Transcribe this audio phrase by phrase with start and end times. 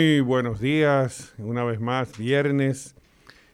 [0.00, 2.96] Muy buenos días, una vez más, viernes.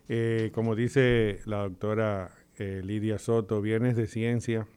[0.09, 4.69] Eh, como dice la doctora eh, Lidia Soto, viernes de ciencia.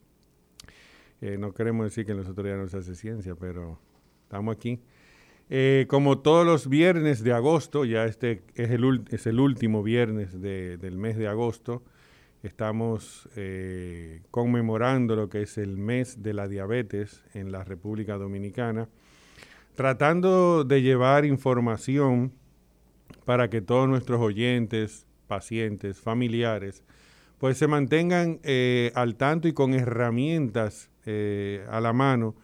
[1.21, 3.77] Eh, no queremos decir que en los otros días no se hace ciencia, pero
[4.23, 4.79] estamos aquí.
[5.51, 10.41] Eh, como todos los viernes de agosto, ya este es el, es el último viernes
[10.41, 11.83] del mes de agosto,
[12.41, 13.29] estamos
[14.31, 18.89] conmemorando lo que es el mes de la diabetes en la República Dominicana,
[19.79, 22.33] tratando de llevar información
[23.23, 26.83] para que todos nuestros oyentes, pacientes, familiares,
[27.37, 32.35] pues se mantengan eh, al tanto y con herramientas eh, a la mano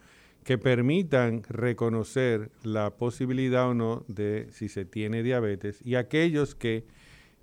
[0.44, 6.86] que permitan reconocer la posibilidad o no de si se tiene diabetes y aquellos que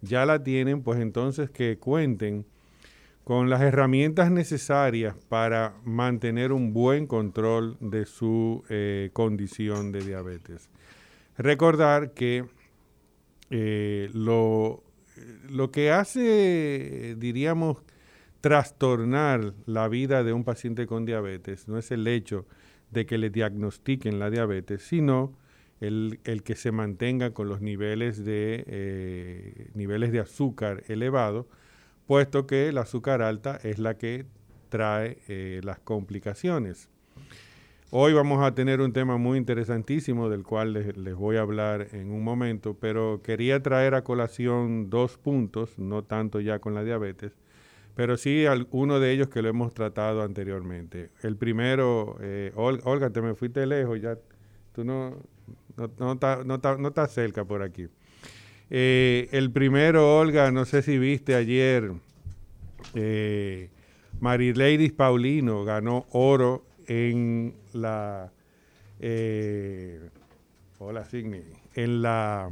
[0.02, 2.47] ya la tienen, pues entonces que cuenten
[3.23, 10.69] con las herramientas necesarias para mantener un buen control de su eh, condición de diabetes.
[11.38, 12.45] Recordar que
[14.14, 14.83] lo
[15.49, 17.77] lo que hace, diríamos,
[18.42, 22.45] trastornar la vida de un paciente con diabetes no es el hecho
[22.92, 25.33] de que le diagnostiquen la diabetes, sino
[25.80, 31.48] el, que se mantenga con los niveles de, eh, niveles de azúcar elevado,
[32.08, 34.25] puesto que el azúcar alta es la que
[34.69, 36.89] trae eh, las complicaciones.
[37.95, 42.09] Hoy vamos a tener un tema muy interesantísimo del cual les, voy a hablar en
[42.09, 47.33] un momento, pero quería traer a colación dos puntos, no tanto ya con la diabetes,
[47.93, 51.11] pero sí uno de ellos que lo hemos tratado anteriormente.
[51.21, 54.17] El primero, eh, Olga, te me fuiste lejos, ya
[54.71, 55.15] tú no,
[55.77, 57.87] no, no, estás cerca por aquí.
[58.76, 61.92] Eh, el primero, Olga, no sé si viste ayer,
[62.95, 63.70] eh,
[64.98, 68.32] Paulino ganó oro en la
[69.00, 70.10] eh,
[70.80, 71.08] hola
[71.76, 72.50] en la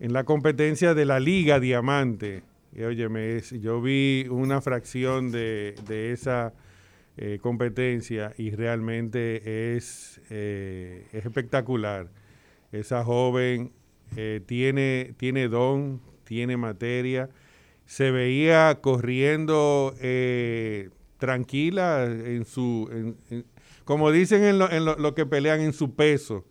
[0.00, 2.42] en la competencia de la Liga Diamante.
[2.74, 5.74] Y, óyeme, yo vi una fracción de,
[6.14, 6.54] esa
[7.18, 12.08] eh, competencia y realmente es, es espectacular.
[12.72, 13.70] Esa joven
[14.46, 17.28] tiene, tiene don, tiene materia.
[17.86, 19.94] Se veía corriendo
[21.18, 23.14] tranquila en su,
[23.84, 26.44] como dicen en, lo, que pelean en su peso.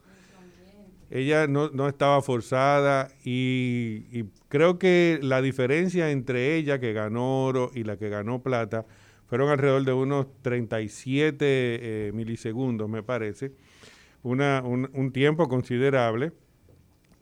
[1.09, 7.83] Ella no, estaba forzada y, creo que la diferencia entre ella que ganó oro y
[7.83, 8.85] la que ganó plata
[9.27, 13.53] fueron alrededor de unos 37 eh, milisegundos, me parece.
[14.23, 16.31] Una, un, tiempo considerable.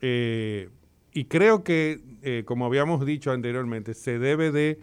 [0.00, 0.68] Eh,
[1.12, 4.78] y creo que, eh, como habíamos dicho anteriormente, se debe de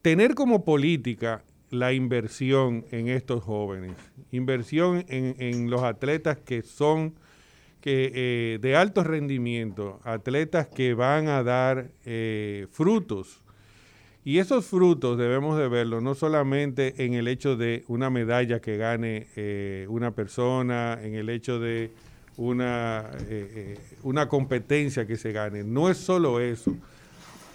[0.00, 3.92] tener como política la inversión en estos jóvenes,
[4.30, 7.14] inversión en, los atletas que son
[7.80, 11.90] que, eh, de alto rendimiento, atletas que van a dar
[12.70, 13.42] frutos.
[14.24, 18.76] Y esos frutos debemos de verlos no solamente en el hecho de una medalla que
[18.76, 19.26] gane
[19.88, 21.90] una persona, en el hecho de
[22.36, 23.10] una,
[24.02, 26.74] una competencia que se gane, no es solo eso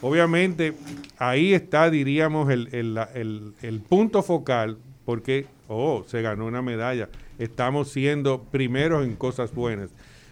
[0.01, 0.73] Obviamente,
[1.17, 7.09] ahí está, diríamos, el, punto focal, porque, oh, se ganó una medalla.
[7.39, 9.89] Estamos siendo primeros en cosas buenas.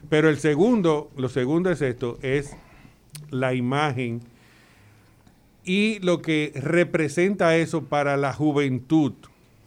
[0.07, 2.55] Pero el segundo, lo segundo es esto, es
[3.31, 4.21] la imagen
[5.63, 9.13] y lo que representa eso para la juventud.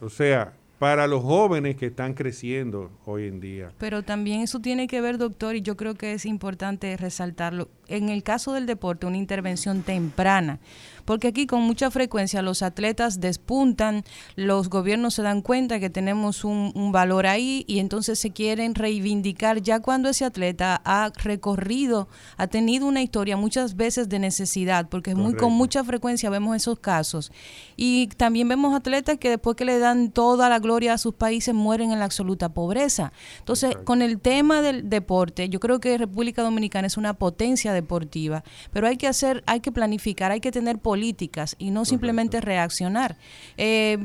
[0.01, 3.73] O sea, para los jóvenes que están creciendo hoy en día.
[3.79, 8.09] Pero también eso tiene que ver, doctor, y yo creo que es importante resaltarlo, en
[8.09, 10.61] el caso del deporte, una intervención temprana,
[11.09, 14.05] porque aquí con mucha frecuencia los atletas despuntan,
[14.37, 19.63] los gobiernos se dan cuenta que tenemos un, valor ahí y entonces se quieren reivindicar
[19.63, 25.13] ya cuando ese atleta ha recorrido, ha tenido una historia muchas veces de necesidad, porque
[25.13, 27.33] es muy con mucha frecuencia vemos esos casos.
[27.75, 31.55] Y también vemos atletas que después que le dan toda la gloria a sus países
[31.55, 33.15] mueren en la absoluta pobreza.
[33.39, 38.45] Entonces, con el tema del deporte, yo creo que República Dominicana es una potencia deportiva,
[38.75, 40.98] pero hay que hacer, hay que planificar, hay que tener políticas
[41.59, 43.17] y no simplemente reaccionar.
[43.57, 43.99] Eh,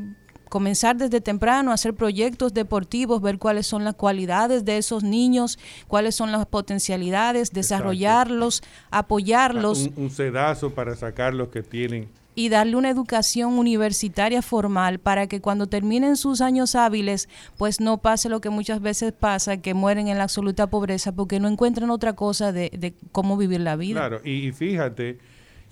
[0.50, 5.58] comenzar desde temprano a hacer proyectos deportivos, ver cuáles son las cualidades de esos niños,
[5.88, 8.62] cuáles son las potencialidades, desarrollarlos,
[8.92, 9.88] apoyarlos.
[9.96, 15.28] Un, un, sedazo para sacar los que tienen y darle una educación universitaria formal para
[15.28, 19.74] que cuando terminen sus años hábiles, pues no pase lo que muchas veces pasa, que
[19.74, 24.00] mueren en la absoluta pobreza porque no encuentran otra cosa de, cómo vivir la vida.
[24.00, 25.20] Claro, y, fíjate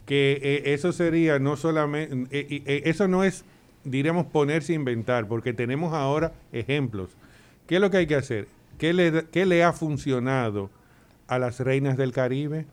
[0.05, 3.45] que eh, eso sería no solamente, eh, eh, eso no es,
[3.83, 7.09] diríamos, ponerse a inventar, porque tenemos ahora ejemplos.
[7.67, 8.47] ¿Qué es lo que hay que hacer?
[8.77, 10.69] ¿Qué le, qué le ha funcionado
[11.27, 12.65] a las reinas del Caribe?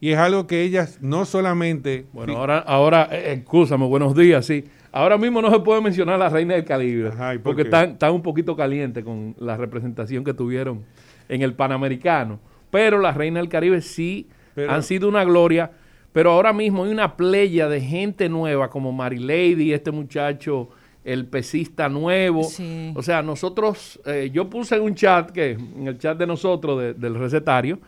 [0.00, 2.06] Y es algo que ellas no solamente...
[2.12, 3.44] Bueno, ahora, ahora eh,
[3.78, 4.64] buenos días, sí.
[4.92, 8.22] Ahora mismo no se puede mencionar a la reina del Caribe, porque están, están, un
[8.22, 10.84] poquito calientes con la representación que tuvieron
[11.28, 12.38] en el Panamericano.
[12.70, 14.28] Pero las reinas del Caribe sí
[14.68, 15.70] han sido una gloria.
[16.16, 20.70] Pero ahora mismo hay una playa de gente nueva como Mary Lady, este muchacho,
[21.04, 22.48] el pesista nuevo.
[22.94, 26.98] O sea, nosotros, eh, yo puse en un chat, que en el chat de nosotros,
[26.98, 27.80] del recetario,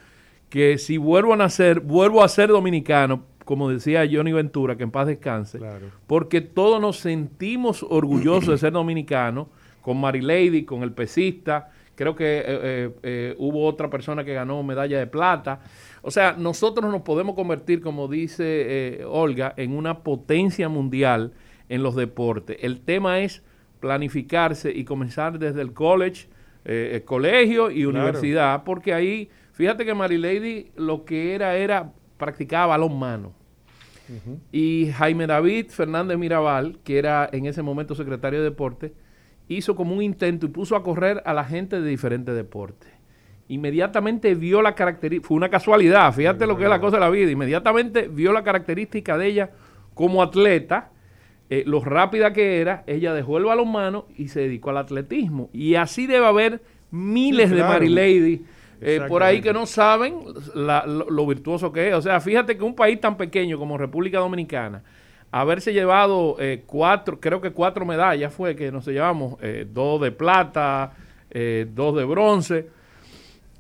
[0.51, 4.91] que si vuelvo a nacer, vuelvo a ser dominicano, como decía Johnny Ventura, que en
[4.91, 5.59] paz descanse,
[6.07, 9.47] porque todos nos sentimos orgullosos de ser dominicanos,
[9.81, 14.33] con Mary Lady, con el pesista, creo que eh, eh, eh, hubo otra persona que
[14.33, 15.61] ganó medalla de plata.
[16.03, 21.33] O sea, nosotros nos podemos convertir, como dice Olga, en una potencia mundial
[21.69, 22.57] en los deportes.
[22.61, 23.43] El tema es
[23.81, 26.29] planificarse y comenzar desde el college,
[26.65, 33.33] el colegio y universidad, porque ahí Fíjate que Lady lo que era era practicaba balón
[34.53, 38.95] Y Jaime David Fernández Mirabal, que era en ese momento secretario de deporte,
[39.49, 42.89] hizo como un intento y puso a correr a la gente de diferentes deportes.
[43.49, 47.11] Inmediatamente vio la característica, fue una casualidad, fíjate lo que es la cosa de la
[47.11, 49.51] vida, inmediatamente vio la característica de ella
[49.95, 50.91] como atleta,
[51.51, 55.49] eh, lo rápida que era, ella dejó el balonmano y se dedicó al atletismo.
[55.53, 56.61] Y así debe haber
[56.91, 58.45] miles de Mary Lady
[58.81, 60.21] eh, por ahí que no saben
[60.55, 61.95] lo, virtuoso que es.
[61.95, 64.83] O sea, fíjate que un país tan pequeño como República Dominicana,
[65.33, 70.13] haberse llevado eh, cuatro, creo que cuatro medallas fue que nos llevamos, eh, dos de
[70.13, 70.93] plata,
[71.75, 72.69] dos de bronce,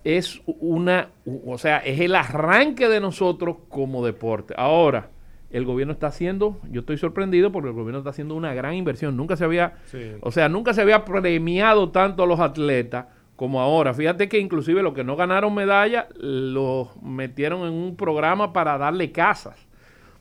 [0.04, 1.10] es una,
[1.46, 4.54] o sea, es el arranque de nosotros como deporte.
[4.56, 5.10] Ahora,
[5.50, 9.16] el gobierno está haciendo, yo estoy sorprendido porque el gobierno está haciendo una gran inversión.
[9.16, 9.78] Nunca se había,
[10.20, 13.06] o sea, nunca se había premiado tanto a los atletas
[13.36, 13.94] como ahora.
[13.94, 19.12] Fíjate que inclusive los que no ganaron medalla los metieron en un programa para darle
[19.12, 19.68] casas.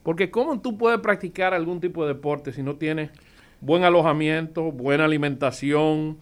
[0.03, 3.11] Porque ¿cómo tú puedes practicar algún tipo de deporte si no tienes
[3.59, 6.17] buen alojamiento, buena alimentación,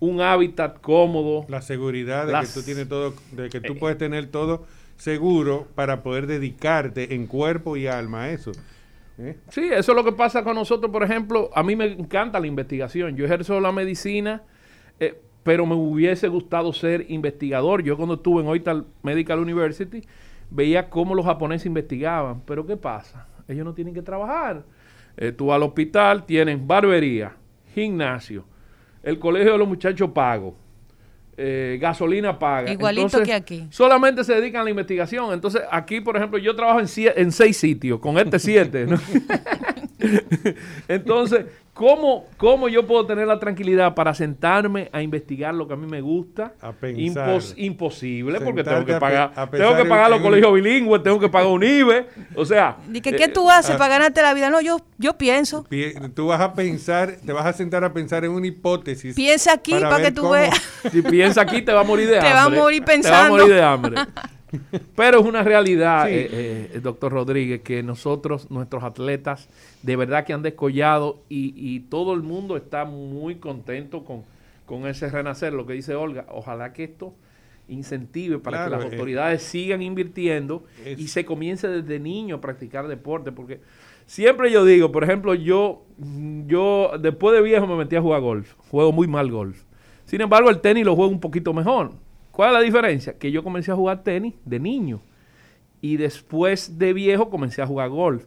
[0.00, 1.46] un hábitat cómodo?
[1.48, 4.66] La seguridad de que tú tienes todo, de que tú eh, puedes tener todo
[4.96, 8.52] seguro para poder dedicarte en cuerpo y alma a eso.
[9.18, 9.38] ¿eh?
[9.48, 12.46] Sí, eso es lo que pasa con nosotros, por ejemplo, a mí me encanta la
[12.46, 13.16] investigación.
[13.16, 14.42] Yo ejerzo la medicina
[15.00, 17.82] eh, pero me hubiese gustado ser investigador.
[17.82, 20.02] Yo cuando estuve en Oital Medical University
[20.50, 23.26] veía cómo los japoneses investigaban, pero ¿qué pasa?
[23.48, 24.64] Ellos no tienen que trabajar.
[25.16, 27.34] Eh, tú al hospital tienen barbería,
[27.74, 28.44] gimnasio,
[29.02, 30.54] el colegio de los muchachos pago,
[31.36, 32.70] eh, gasolina paga.
[32.70, 33.66] Igualito que aquí.
[33.70, 35.32] Solamente se dedican a la investigación.
[35.32, 38.86] Entonces, aquí, por ejemplo, yo trabajo en, en seis sitios, con este siete.
[40.88, 41.46] Entonces,
[41.80, 45.86] ¿Cómo, ¿Cómo yo puedo tener la tranquilidad para sentarme a investigar lo que a mí
[45.86, 46.52] me gusta?
[46.60, 47.40] A pensar.
[47.56, 51.62] imposible, porque tengo que pagar, tengo que pagar los colegios bilingües, tengo que pagar un
[51.62, 52.06] IBE.
[52.34, 52.76] O sea.
[52.92, 54.50] ¿Y que, qué tú haces para ganarte la vida?
[54.50, 55.64] No, yo, yo pienso.
[56.12, 59.16] Tú vas a pensar, te vas a sentar a pensar en una hipótesis.
[59.16, 60.60] Piensa aquí para, que tú veas.
[60.92, 62.28] Si piensa aquí, te va a morir de hambre.
[62.28, 63.16] Te va a morir pensando.
[63.16, 63.96] Te va a morir de hambre.
[64.96, 66.28] Pero es una realidad, eh,
[66.74, 69.48] eh, doctor Rodríguez, que nosotros, nuestros atletas,
[69.82, 74.22] de verdad que han descollado y, todo el mundo está muy contento con,
[74.66, 75.52] con, ese renacer.
[75.52, 77.14] Lo que dice Olga, ojalá que esto
[77.68, 82.88] incentive para que las eh, autoridades sigan invirtiendo y se comience desde niño a practicar
[82.88, 83.60] deporte, porque
[84.06, 85.84] siempre yo digo, por ejemplo, yo,
[86.46, 89.62] yo después de viejo me metí a jugar golf, juego muy mal golf.
[90.04, 91.92] Sin embargo, el tenis lo juego un poquito mejor.
[92.40, 93.18] ¿Cuál es la diferencia?
[93.18, 95.02] Que yo comencé a jugar tenis de niño
[95.82, 98.24] y después de viejo comencé a jugar golf.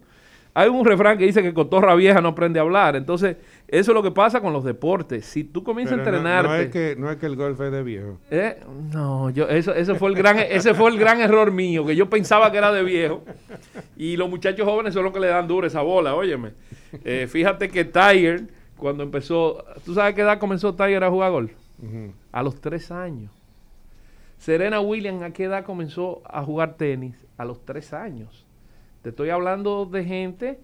[0.54, 2.96] hay un refrán que dice que cotorra vieja no aprende a hablar.
[2.96, 5.26] Entonces, eso es lo que pasa con los deportes.
[5.26, 6.48] Si tú comienzas a entrenarte...
[6.48, 8.20] No, es que, no es que el golf es de viejo.
[8.30, 8.60] ¿Eh?
[8.92, 12.08] No, yo, eso, eso fue el gran, ese fue el gran error mío, que yo
[12.08, 13.24] pensaba que era de viejo.
[13.98, 16.52] Y los muchachos jóvenes son los que le dan duro esa bola, óyeme.
[17.04, 18.44] Eh, fíjate que Tiger,
[18.78, 19.66] cuando empezó...
[19.84, 21.52] ¿Tú sabes qué edad comenzó Tiger a jugar golf?
[22.32, 23.32] A los tres años.
[24.44, 27.16] Serena Williams, ¿a qué edad comenzó a jugar tenis?
[27.38, 28.46] A los tres años.
[29.02, 30.60] Te estoy hablando de gente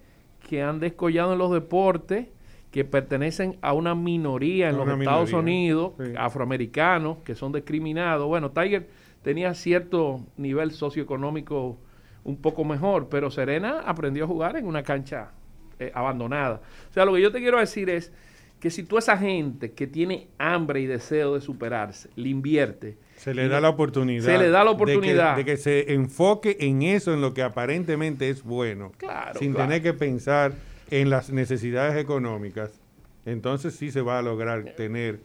[0.49, 2.27] que han descollado en los deportes,
[2.71, 8.27] que pertenecen a una minoría en los Estados Unidos, afroamericanos, que son discriminados.
[8.27, 8.89] Bueno, Tiger
[9.21, 11.77] tenía cierto nivel socioeconómico
[12.25, 15.31] un poco mejor, pero Serena aprendió a jugar en una cancha
[15.79, 16.59] eh, abandonada.
[16.89, 18.11] O sea, lo que yo te quiero decir es
[18.59, 23.33] que si tú esa gente que tiene hambre y deseo de superarse, le invierte, se
[23.33, 24.23] le da la oportunidad.
[24.23, 25.35] Se le da la oportunidad.
[25.35, 28.93] De que, se enfoque en eso, en lo que aparentemente es bueno.
[29.37, 30.53] sin tener que pensar
[30.89, 32.79] en las necesidades económicas.
[33.25, 35.19] Entonces sí se va a lograr tener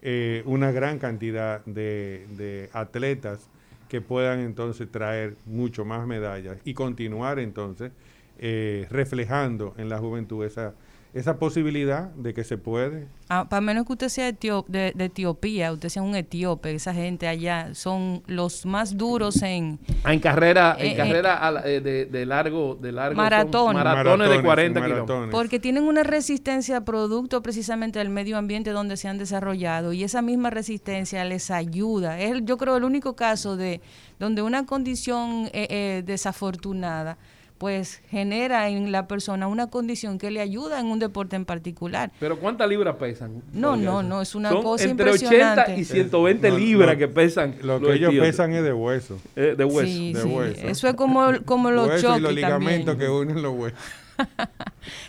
[0.00, 3.50] eh, una gran cantidad de, atletas
[3.90, 7.92] que puedan entonces traer mucho más medallas y continuar entonces
[8.38, 10.74] eh, reflejando en la juventud esa
[11.14, 13.06] esa posibilidad de que se puede.
[13.28, 17.72] Ah, para menos que usted sea de, Etiopía, usted sea un etíope, esa gente allá
[17.74, 19.78] son los más duros en...
[20.02, 21.80] Ah, en carrera, en eh, carrera eh,
[22.10, 23.76] de, largo, de largo maratón.
[23.76, 25.28] maratones, de 40 kilómetros.
[25.30, 30.20] Porque tienen una resistencia producto precisamente del medio ambiente donde se han desarrollado y esa
[30.20, 32.18] misma resistencia les ayuda.
[32.18, 33.80] Es, yo creo, el único caso de
[34.18, 37.18] donde una condición eh, desafortunada
[37.58, 42.10] pues genera en la persona una condición que le ayuda en un deporte en particular.
[42.20, 43.42] Pero ¿cuántas libras pesan?
[43.52, 47.56] No, no, no, es una cosa entre 80 y 120 libras que pesan.
[47.62, 49.18] Lo que ellos pesan es de hueso.
[49.36, 49.86] Eh, de hueso.
[49.86, 50.28] Sí, de sí.
[50.28, 50.66] hueso.
[50.66, 53.78] Eso es como, como los hueso y los ligamentos que unen los huesos.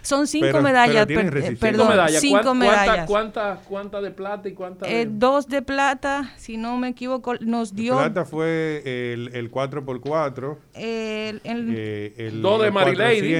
[0.01, 1.05] Son cinco medallas,
[1.59, 3.07] perdón, cinco medallas.
[3.07, 7.97] ¿Cuántas de plata y cuántas eh, Dos de plata, si no me equivoco, nos dio...
[7.97, 10.57] plata fue el, el 4x4.
[10.75, 13.33] El, el, dos de Marilady.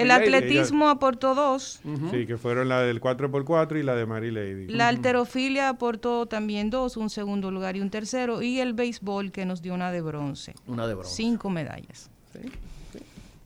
[0.00, 1.80] El atletismo aportó dos.
[2.10, 4.68] Sí, que fueron la del 4x4 y la de Marilady.
[4.68, 8.42] La alterofilia aportó también dos, un segundo lugar y un tercero.
[8.42, 10.54] Y el béisbol que nos dio una de bronce.
[10.66, 11.14] Una de bronce.
[11.14, 12.10] Cinco medallas.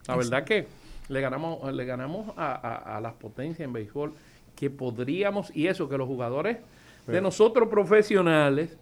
[0.07, 0.67] La verdad que
[1.09, 4.13] le ganamos, le ganamos a, las potencias en béisbol
[4.55, 6.57] que podríamos, y eso que los jugadores
[7.05, 8.77] de nosotros profesionales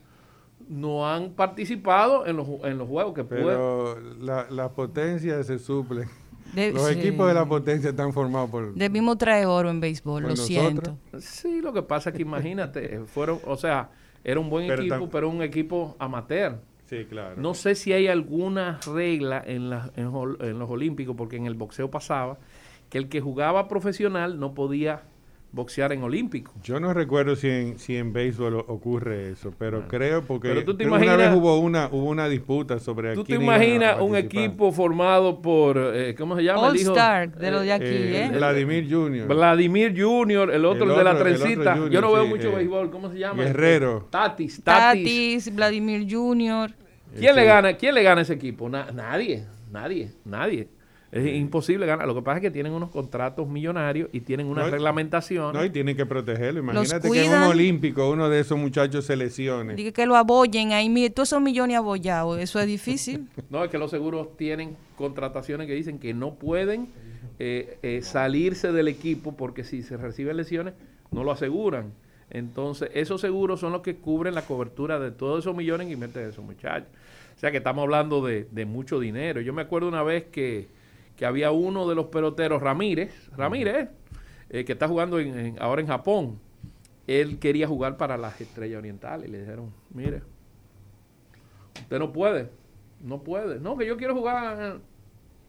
[0.67, 6.07] no han participado en los, en los juegos que Pero las potencias se suplen.
[6.55, 8.73] los equipos de la potencia están formados por...
[8.73, 10.97] Debimos traer oro en béisbol, lo siento.
[11.19, 13.89] Sí, lo que pasa es que imagínate, fueron, o sea,
[14.23, 16.57] era un buen equipo, pero un equipo amateur.
[17.37, 22.37] No sé si hay alguna regla en, en, los Olímpicos, porque en el boxeo pasaba
[22.89, 25.03] que el que jugaba profesional no podía
[25.55, 26.53] boxear en olímpico.
[26.61, 29.87] Yo no recuerdo si en, si en béisbol ocurre eso, pero ah.
[29.87, 34.73] creo porque una vez hubo una, hubo una disputa sobre ¿Tú te imaginas un equipo
[34.73, 36.67] formado por, eh, ¿cómo se llama?
[36.67, 38.25] All Star, de los de aquí, ¿eh?
[38.25, 38.31] ¿eh?
[38.33, 39.27] Vladimir Junior.
[39.27, 41.89] Vladimir Junior, el otro, de la trencita.
[41.89, 43.41] Yo no veo mucho béisbol, ¿cómo se llama?
[43.41, 44.07] Guerrero.
[44.09, 45.03] Tatis, Tatis.
[45.03, 46.71] Tatis, Vladimir Junior.
[47.17, 47.73] ¿Quién le gana?
[47.73, 48.67] ¿Quién le gana a ese equipo?
[48.67, 50.67] nadie, nadie, nadie.
[51.11, 52.07] Es imposible ganar.
[52.07, 55.53] Lo que pasa es que tienen unos contratos millonarios y tienen una reglamentación.
[55.53, 56.59] No, y tienen que protegerlo.
[56.59, 59.75] Imagínate que en un olímpico uno de esos muchachos se lesione.
[59.75, 61.09] Dice que lo abollen ahí.
[61.09, 62.39] Todos esos millones abollados.
[62.39, 63.27] Eso es difícil.
[63.49, 66.89] no, es que los seguros tienen contrataciones que dicen que no pueden
[67.39, 70.73] eh, eh, salirse del equipo porque si se reciben lesiones
[71.11, 71.93] no lo aseguran.
[72.29, 76.27] Entonces, esos seguros son los que cubren la cobertura de todos esos millones que meten
[76.27, 76.89] esos muchachos.
[77.35, 79.41] O sea que estamos hablando de, de mucho dinero.
[79.41, 80.67] Yo me acuerdo una vez que
[81.15, 83.89] que había uno de los peloteros, Ramírez, Ramírez,
[84.49, 85.17] eh, que está jugando
[85.59, 86.39] ahora en Japón.
[87.07, 90.23] Él quería jugar para las estrellas orientales y le dijeron, mire,
[91.81, 92.49] usted no puede,
[93.01, 93.59] no puede.
[93.59, 94.79] No, que yo quiero jugar,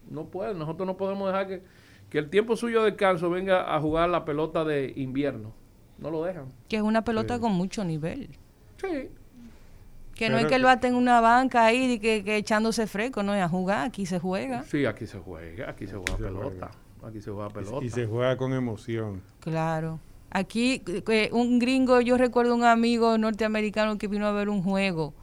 [0.09, 1.63] no puede, nosotros no podemos dejar que,
[2.09, 5.53] que el tiempo suyo de descanso venga a jugar la pelota de invierno.
[5.97, 6.53] No lo dejan.
[6.69, 8.29] Que es una pelota con mucho nivel.
[8.77, 9.09] Sí,
[10.17, 13.33] que no hay que lo aten en una banca ahí y que, echándose fresco, no
[13.33, 14.63] es a jugar, aquí se juega.
[14.63, 16.71] Sí, aquí se juega, aquí se juega pelota.
[17.03, 17.85] Aquí se juega pelota.
[17.85, 19.21] Y, se juega con emoción.
[19.39, 19.99] Claro.
[20.29, 20.83] Aquí,
[21.31, 25.13] un gringo, yo recuerdo un amigo norteamericano que vino a ver un juego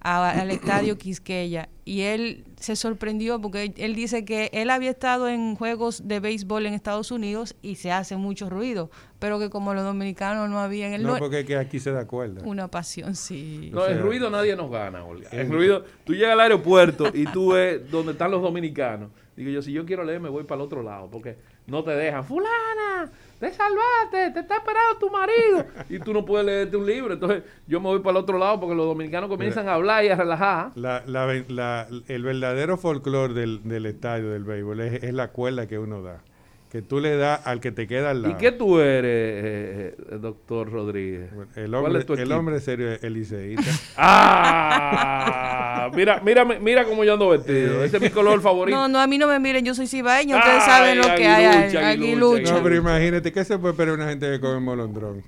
[0.00, 5.56] al estadio Quisqueya y él se sorprendió porque él dice que él había estado en
[5.56, 9.84] juegos de béisbol en Estados Unidos y se hace mucho ruido, pero que como los
[9.84, 13.86] dominicanos no habían el no porque que aquí se da cuerda una pasión sí no
[13.86, 15.28] el ruido nadie nos gana Olga.
[15.30, 19.62] el ruido tú llegas al aeropuerto y tú ves donde están los dominicanos Digo yo,
[19.62, 21.38] si yo quiero leer, me voy para el otro lado, porque
[21.68, 22.24] no te dejan.
[22.24, 25.64] Fulana, te salvaste, te está esperando tu marido.
[25.88, 27.14] Y tú no puedes leerte un libro.
[27.14, 30.08] Entonces yo me voy para el otro lado porque los dominicanos comienzan a hablar y
[30.08, 30.72] a relajar.
[30.74, 36.22] el verdadero folclore del, del estadio del béisbol es, es la cuerda que uno da
[36.70, 38.34] que tú le das al que te queda al lado.
[38.34, 41.30] ¿Y qué tú eres, eh, eh, doctor Rodríguez?
[41.56, 43.62] el hombre, el hombre serio es Eliseíta.
[43.96, 45.90] ¡Ah!
[45.94, 47.82] mira, mira, mira cómo yo ando vestido.
[47.82, 48.76] Ese es mi color favorito.
[48.76, 51.74] No, no, a mí no me miren, yo soy cibaeño, ustedes saben lo que hay.
[51.76, 52.54] Aquí lucha.
[52.54, 55.24] No, pero imagínate, ¿qué se puede esperar una gente que come molondrón?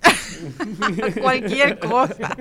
[1.21, 2.37] Cualquier cosa.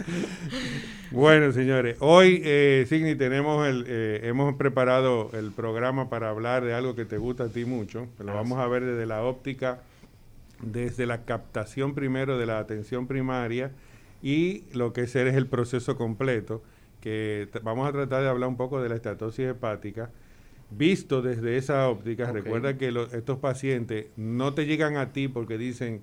[1.12, 6.72] Bueno, señores, hoy, eh, Signi, tenemos el, eh, hemos preparado el programa para hablar de
[6.72, 8.06] algo que te gusta a ti mucho.
[8.20, 9.80] Lo vamos a ver desde la óptica,
[10.62, 13.72] desde la captación primero de la atención primaria
[14.22, 16.62] y lo que es, es el proceso completo,
[17.00, 20.10] que vamos a tratar de hablar un poco de la estatosis hepática.
[20.70, 26.02] Visto desde esa óptica, recuerda que estos pacientes no te llegan a ti porque dicen,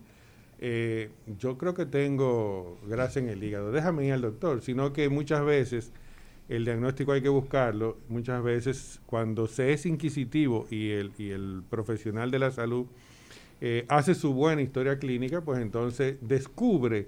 [0.60, 1.10] eh,
[1.40, 5.46] yo creo que tengo grasa en el hígado, déjame ir al doctor, sino que muchas
[5.46, 5.92] veces
[6.50, 11.62] el diagnóstico hay que buscarlo, muchas veces cuando se es inquisitivo y el, y el
[11.70, 12.86] profesional de la salud
[13.60, 17.08] eh, hace su buena historia clínica, pues entonces descubre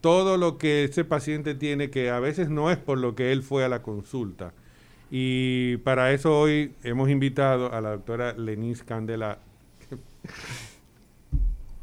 [0.00, 3.42] todo lo que ese paciente tiene que a veces no es por lo que él
[3.42, 4.52] fue a la consulta.
[5.10, 9.38] Y para eso hoy hemos invitado a la doctora Lenis Candela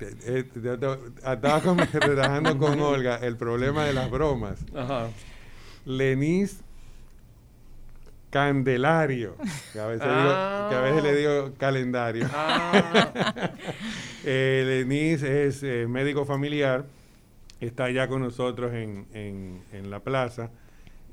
[0.01, 1.60] eh, estaba
[2.01, 4.60] relajando con Olga el problema de las bromas.
[4.75, 5.10] Ajá.
[5.86, 6.62] Lenis
[8.31, 9.36] Candelario,
[9.74, 12.27] que a veces, le digo calendario.
[12.34, 13.51] Ah.
[14.24, 16.86] eh, Lenis es eh, médico familiar,
[17.60, 20.50] está ya con nosotros en, en, la plaza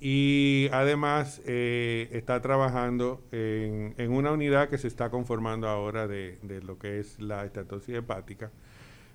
[0.00, 6.38] y además eh, está trabajando en, en, una unidad que se está conformando ahora de,
[6.42, 8.52] de lo que es la estatosis hepática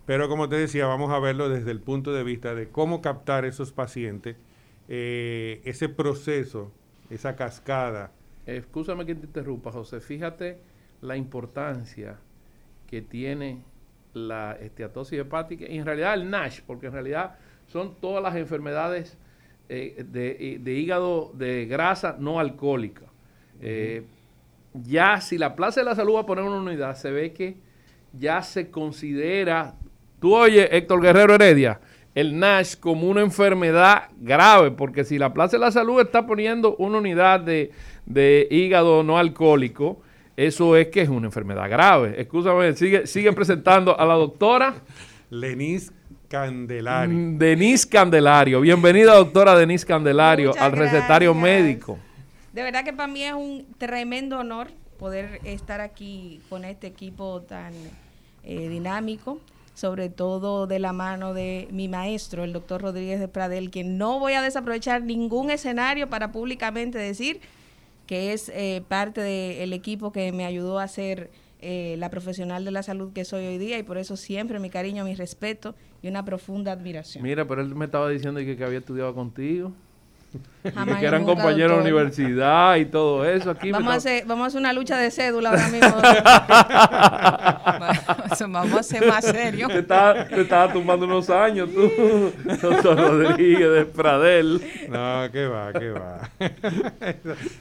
[0.05, 3.45] pero como te decía, vamos a verlo desde el punto de vista de cómo captar
[3.45, 4.36] esos pacientes,
[4.89, 6.71] eh, ese proceso,
[7.10, 8.12] esa cascada.
[8.45, 10.01] Escúchame que te interrumpa, José.
[10.01, 10.58] Fíjate
[11.01, 12.17] la importancia
[12.88, 13.63] que tiene
[14.13, 19.17] la esteatosis hepática y en realidad el NASH, porque en realidad son todas las enfermedades
[19.69, 23.06] eh, de, hígado de grasa no alcohólica.
[23.62, 24.06] Eh,
[24.73, 27.56] ya si la Plaza de la Salud va a poner una unidad, se ve que
[28.12, 29.75] ya se considera
[30.23, 31.81] Tú oyes, Héctor Guerrero Heredia,
[32.15, 36.77] el NASH como una enfermedad grave, porque si la Plaza de la Salud está poniendo
[36.77, 40.01] una unidad de, hígado no alcohólico,
[40.38, 42.15] eso es que es una enfermedad grave.
[42.21, 44.75] Escúchame, sigue, sigue presentando a la doctora.
[45.29, 45.91] Lenis
[46.29, 47.17] Candelario.
[47.17, 48.62] Mm, Denise Candelario.
[48.62, 51.99] Bienvenida, doctora Denise Candelario, al recetario médico.
[52.53, 57.41] De verdad que para mí es un tremendo honor poder estar aquí con este equipo
[57.41, 57.73] tan
[58.45, 59.41] eh, dinámico
[59.73, 64.19] sobre todo de la mano de mi maestro, el doctor Rodríguez de Pradel, que no
[64.19, 67.41] voy a desaprovechar ningún escenario para públicamente decir
[68.07, 71.31] que es eh, parte del equipo que me ayudó a ser
[71.62, 74.69] eh, la profesional de la salud que soy hoy día y por eso siempre mi
[74.69, 77.23] cariño, mi respeto y una profunda admiración.
[77.23, 79.71] Mira, pero él me estaba diciendo que, que había estudiado contigo
[80.63, 83.52] que eran compañeros de universidad y todo eso.
[83.52, 85.96] Aquí vamos, a hacer, vamos a hacer una lucha de cédula ahora mismo.
[88.54, 89.69] vamos a ser más serios.
[89.69, 91.91] Te estaba, tumbando unos años tú,
[92.62, 94.62] doctor Rodríguez de Pradel.
[94.89, 96.30] No, qué va, qué va.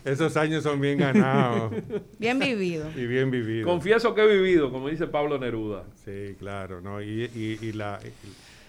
[0.05, 1.73] Esos años son bien ganados.
[2.19, 2.95] Bien vividos.
[2.97, 3.67] Y bien vividos.
[3.67, 5.85] Confieso que he vivido, como dice Pablo Neruda.
[6.05, 6.81] Sí, claro.
[6.81, 7.03] ¿no?
[7.03, 7.99] y, y la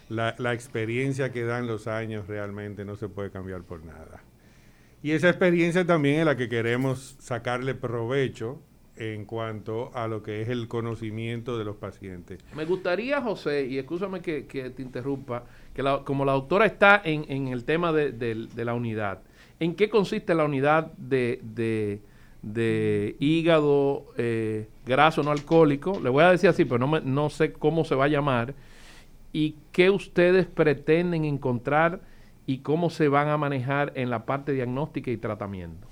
[0.09, 4.21] la, la, experiencia que dan los años realmente no se puede cambiar por nada.
[5.01, 8.61] Y esa experiencia también es la que queremos sacarle provecho
[8.95, 12.39] en cuanto a lo que es el conocimiento de los pacientes.
[12.55, 17.47] Me gustaría, José, y escúchame que, te interrumpa, que como la doctora está en, en
[17.47, 19.21] el tema de, de, la unidad,
[19.59, 21.39] ¿en qué consiste la unidad de,
[22.41, 25.99] de hígado eh, graso no alcohólico?
[25.99, 28.53] Le voy a decir así, pero no, me, no sé cómo se va a llamar
[29.33, 32.01] y qué ustedes pretenden encontrar
[32.45, 35.87] y cómo se van a manejar en la parte diagnóstica y tratamiento.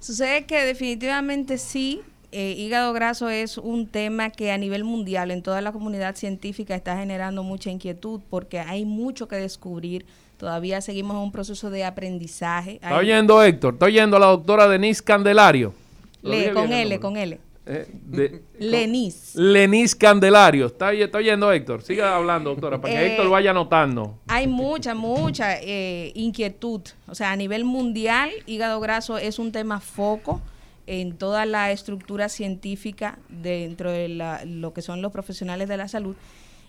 [0.00, 2.00] Sucede que definitivamente sí,
[2.32, 6.74] eh, hígado graso es un tema que a nivel mundial en toda la comunidad científica
[6.74, 10.06] está generando mucha inquietud porque hay mucho que descubrir.
[10.36, 12.74] Todavía seguimos en un proceso de aprendizaje.
[12.74, 15.74] Está oyendo Héctor, está oyendo a la doctora Denise Candelario.
[16.22, 17.40] Le, con L, con L.
[17.70, 19.34] Eh, de, Lenis.
[19.34, 20.66] Lenis Candelario.
[20.66, 21.82] ¿Está, está oyendo Héctor?
[21.82, 24.18] Siga hablando, doctora, para que eh, Héctor vaya anotando.
[24.26, 26.80] Hay mucha, mucha eh, inquietud.
[27.06, 30.40] O sea, a nivel mundial, hígado graso es un tema foco.
[30.86, 34.08] en toda la estructura científica dentro de
[34.46, 36.16] lo que son los profesionales de la salud.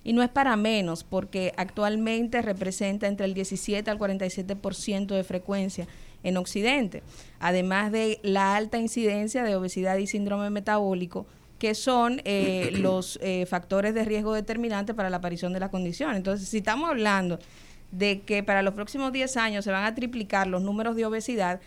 [0.03, 5.87] Y no es para menos, porque actualmente representa entre el 17 al 47% de frecuencia
[6.23, 7.03] en Occidente,
[7.39, 11.25] además de la alta incidencia de obesidad y síndrome metabólico,
[11.59, 16.15] que son eh, los eh, factores de riesgo determinantes para la aparición de la condición.
[16.15, 17.39] Entonces, si estamos hablando
[17.91, 21.59] de que para los próximos 10 años se van a triplicar los números de obesidad,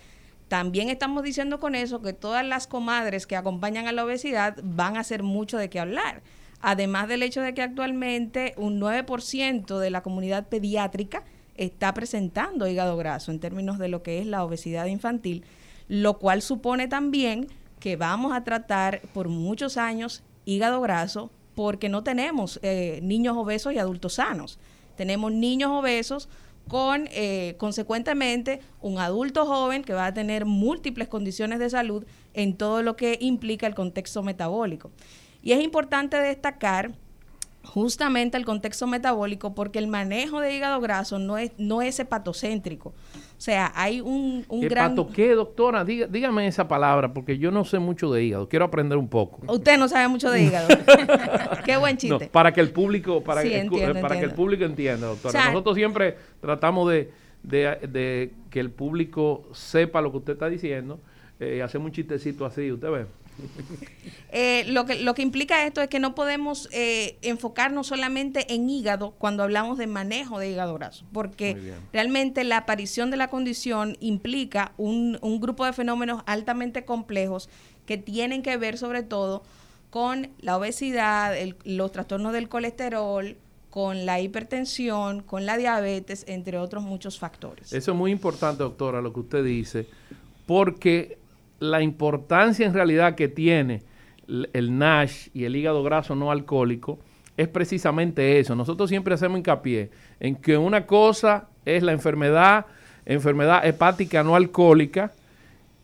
[0.47, 4.97] también estamos diciendo con eso que todas las comadres que acompañan a la obesidad van
[4.97, 6.21] a hacer mucho de qué hablar.
[6.61, 11.23] Además del hecho de que actualmente un 9% de la comunidad pediátrica
[11.55, 15.43] está presentando hígado graso en términos de lo que es la obesidad infantil,
[15.87, 17.47] lo cual supone también
[17.79, 23.73] que vamos a tratar por muchos años hígado graso porque no tenemos eh, niños obesos
[23.73, 24.59] y adultos sanos.
[24.95, 26.29] Tenemos niños obesos
[26.67, 32.55] con, eh, consecuentemente, un adulto joven que va a tener múltiples condiciones de salud en
[32.55, 34.91] todo lo que implica el contexto metabólico.
[35.41, 36.93] Y es importante destacar
[37.63, 42.89] justamente el contexto metabólico porque el manejo de hígado graso no es, no es hepatocéntrico.
[42.89, 44.95] O sea, hay un, un gran...
[45.07, 45.83] qué, doctora?
[45.83, 48.47] dígame esa palabra porque yo no sé mucho de hígado.
[48.47, 49.41] Quiero aprender un poco.
[49.51, 50.67] Usted no sabe mucho de hígado.
[51.65, 52.29] qué buen chiste.
[52.31, 53.41] para que el público, para,
[54.01, 55.47] para que el público entienda, doctora.
[55.47, 57.11] Nosotros siempre tratamos de,
[58.49, 60.99] que el público sepa lo que usted está diciendo.
[61.39, 63.05] Eh, hacemos un chistecito así, usted ve.
[64.35, 68.67] Eh, lo, que, lo que implica esto es que no podemos eh, enfocarnos solamente en
[68.67, 73.95] hígado cuando hablamos de manejo de hígado graso, porque realmente la aparición de la condición
[73.99, 77.47] implica un, un grupo de fenómenos altamente complejos
[77.85, 79.43] que tienen que ver sobre todo
[79.91, 83.37] con la obesidad, los trastornos del colesterol,
[83.69, 87.73] con la hipertensión, con la diabetes, entre otros muchos factores.
[87.73, 89.87] Eso es muy importante, doctora, lo que usted dice,
[90.45, 91.17] porque
[91.63, 93.83] la importancia en realidad que tiene
[94.27, 96.99] el NASH y el hígado graso no alcohólico
[97.37, 98.53] es precisamente eso.
[98.53, 102.65] Nosotros siempre hacemos hincapié en que una cosa es la enfermedad,
[103.05, 105.13] enfermedad hepática no alcohólica,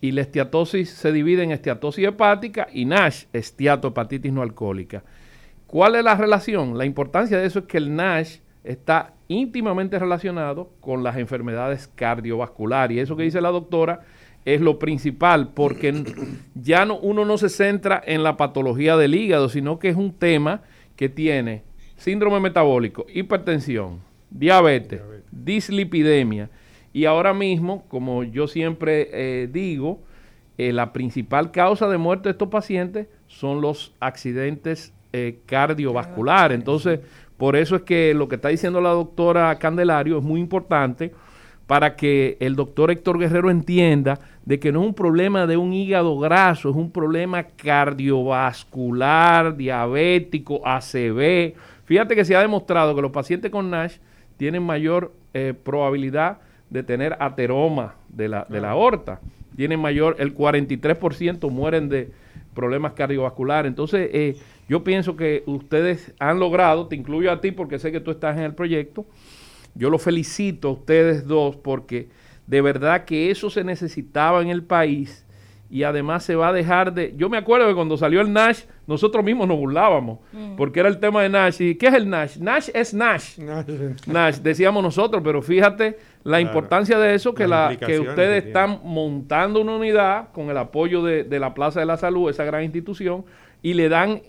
[0.01, 5.03] y la esteatosis se divide en esteatosis hepática y NASH, esteatohepatitis no alcohólica.
[5.67, 6.77] ¿Cuál es la relación?
[6.77, 12.97] La importancia de eso es que el NASH está íntimamente relacionado con las enfermedades cardiovasculares.
[12.97, 14.01] Y eso que dice la doctora
[14.45, 16.03] es lo principal, porque
[16.55, 20.13] ya no, uno no se centra en la patología del hígado, sino que es un
[20.13, 20.61] tema
[20.95, 21.63] que tiene
[21.97, 23.99] síndrome metabólico, hipertensión,
[24.29, 26.49] diabetes, dislipidemia,
[26.93, 30.01] y ahora mismo, como yo siempre eh, digo,
[30.57, 36.57] eh, la principal causa de muerte de estos pacientes son los accidentes eh, cardiovasculares.
[36.57, 36.99] Entonces,
[37.37, 41.13] por eso es que lo que está diciendo la doctora Candelario es muy importante
[41.69, 45.71] para que el doctor Héctor Guerrero entienda de que no es un problema de un
[45.71, 51.53] hígado graso, es un problema cardiovascular, diabético, ACV.
[51.85, 53.97] Fíjate que se ha demostrado que los pacientes con NASH
[54.37, 56.39] tienen mayor eh, probabilidad
[56.71, 59.19] de tener ateroma de la, de la aorta.
[59.55, 62.09] Tienen mayor, el 43% mueren de
[62.55, 63.69] problemas cardiovasculares.
[63.69, 67.99] Entonces, eh, yo pienso que ustedes han logrado, te incluyo a ti porque sé que
[67.99, 69.05] tú estás en el proyecto,
[69.75, 72.09] yo lo felicito a ustedes dos porque
[72.47, 75.25] de verdad que eso se necesitaba en el país
[75.69, 77.13] y además se va a dejar de...
[77.15, 80.55] Yo me acuerdo que cuando salió el Nash, nosotros mismos nos burlábamos, mm.
[80.55, 81.61] porque era el tema de Nash.
[81.61, 82.37] ¿Y qué es el Nash?
[82.37, 83.37] Nash es Nash.
[84.07, 89.61] Nash, decíamos nosotros, pero fíjate la importancia de eso, que, la, que ustedes están montando
[89.61, 93.25] una unidad con el apoyo de, de la Plaza de la Salud, esa gran institución,
[93.61, 94.21] y le dan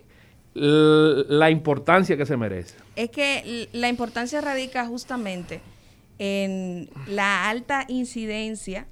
[0.54, 2.76] la importancia que se merece.
[2.96, 5.60] Es que la importancia radica justamente
[6.18, 8.86] en la alta incidencia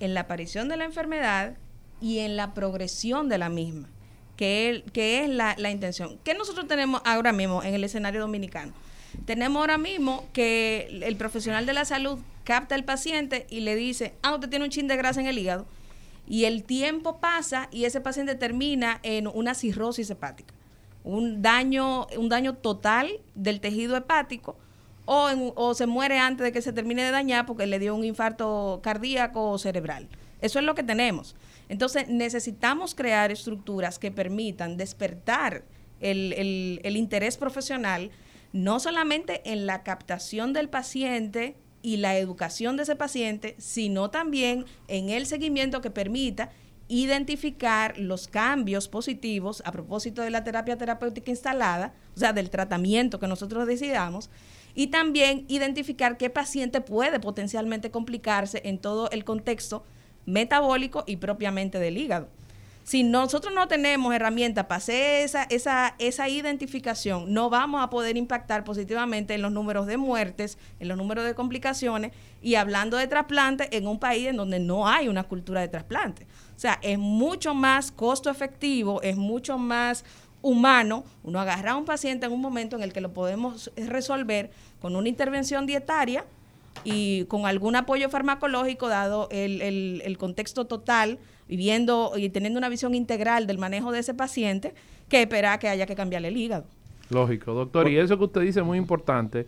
[0.00, 1.56] en la aparición de la enfermedad
[2.00, 3.88] y en la progresión de la misma,
[4.36, 6.18] que, es la, la intención.
[6.24, 8.72] ¿Qué nosotros tenemos ahora mismo en el escenario dominicano?
[9.24, 14.14] Tenemos ahora mismo que el profesional de la salud capta al paciente y le dice,
[14.22, 15.66] ah, usted tiene un chin de grasa en el hígado,
[16.26, 20.54] y el tiempo pasa y ese paciente termina en una cirrosis hepática
[21.04, 24.56] un daño, un daño total del tejido hepático
[25.04, 28.04] o, o se muere antes de que se termine de dañar porque le dio un
[28.04, 30.08] infarto cardíaco o cerebral.
[30.40, 31.36] Eso es lo que tenemos.
[31.68, 35.64] Entonces necesitamos crear estructuras que permitan despertar
[36.00, 38.10] el, el, el interés profesional
[38.52, 44.64] no solamente en la captación del paciente y la educación de ese paciente, sino también
[44.86, 46.50] en el seguimiento que permita
[46.88, 53.18] identificar los cambios positivos a propósito de la terapia terapéutica instalada, o sea, del tratamiento
[53.18, 54.30] que nosotros decidamos,
[54.74, 59.84] y también identificar qué paciente puede potencialmente complicarse en todo el contexto
[60.26, 62.28] metabólico y propiamente del hígado.
[62.82, 68.18] Si nosotros no tenemos herramientas para hacer esa, esa, esa identificación, no vamos a poder
[68.18, 73.06] impactar positivamente en los números de muertes, en los números de complicaciones y hablando de
[73.06, 76.26] trasplantes en un país en donde no hay una cultura de trasplante.
[76.56, 80.04] O sea, es mucho más costo efectivo, es mucho más
[80.44, 84.50] humano uno agarra a un paciente en un momento en el que lo podemos resolver
[84.80, 86.24] con una intervención dietaria
[86.84, 92.94] y con algún apoyo farmacológico dado el, el, contexto total, viviendo y teniendo una visión
[92.94, 94.74] integral del manejo de ese paciente,
[95.08, 96.66] que espera que haya que cambiarle el hígado.
[97.08, 97.88] Lógico, doctor.
[97.88, 99.46] Y eso que usted dice es muy importante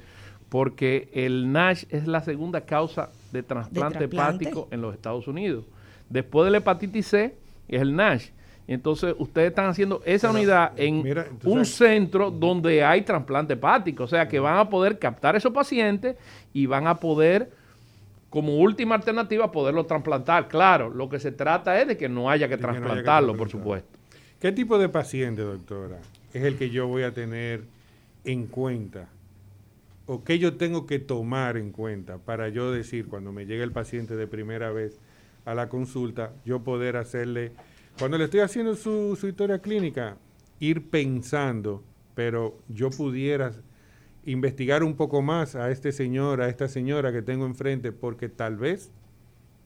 [0.48, 5.64] porque el NASH es la segunda causa de trasplante, hepático en los Estados Unidos.
[6.08, 7.34] Después de la hepatitis C
[7.68, 8.30] es el NASH.
[8.68, 11.04] Entonces, ustedes están haciendo esa unidad en
[11.44, 14.04] un centro donde hay trasplante hepático.
[14.04, 16.16] O sea, que van a poder captar a esos pacientes
[16.52, 17.52] y van a poder,
[18.28, 20.48] como última alternativa, poderlo trasplantar.
[20.48, 23.88] Claro, lo que se trata es de que no haya que, trasplantarlo, por supuesto.
[24.40, 25.98] ¿Qué tipo de paciente, doctora,
[26.34, 27.62] es el que yo voy a tener
[28.24, 29.08] en cuenta?
[30.06, 33.72] ¿O qué yo tengo que tomar en cuenta para yo decir, cuando me llegue el
[33.72, 35.00] paciente de primera vez
[35.46, 37.52] a la consulta, yo poder hacerle
[37.98, 40.18] cuando le estoy haciendo su, historia clínica,
[40.60, 41.82] ir pensando,
[42.14, 43.52] pero yo pudiera
[44.26, 48.56] investigar un poco más a este señor, a esta señora que tengo enfrente, porque tal
[48.56, 48.90] vez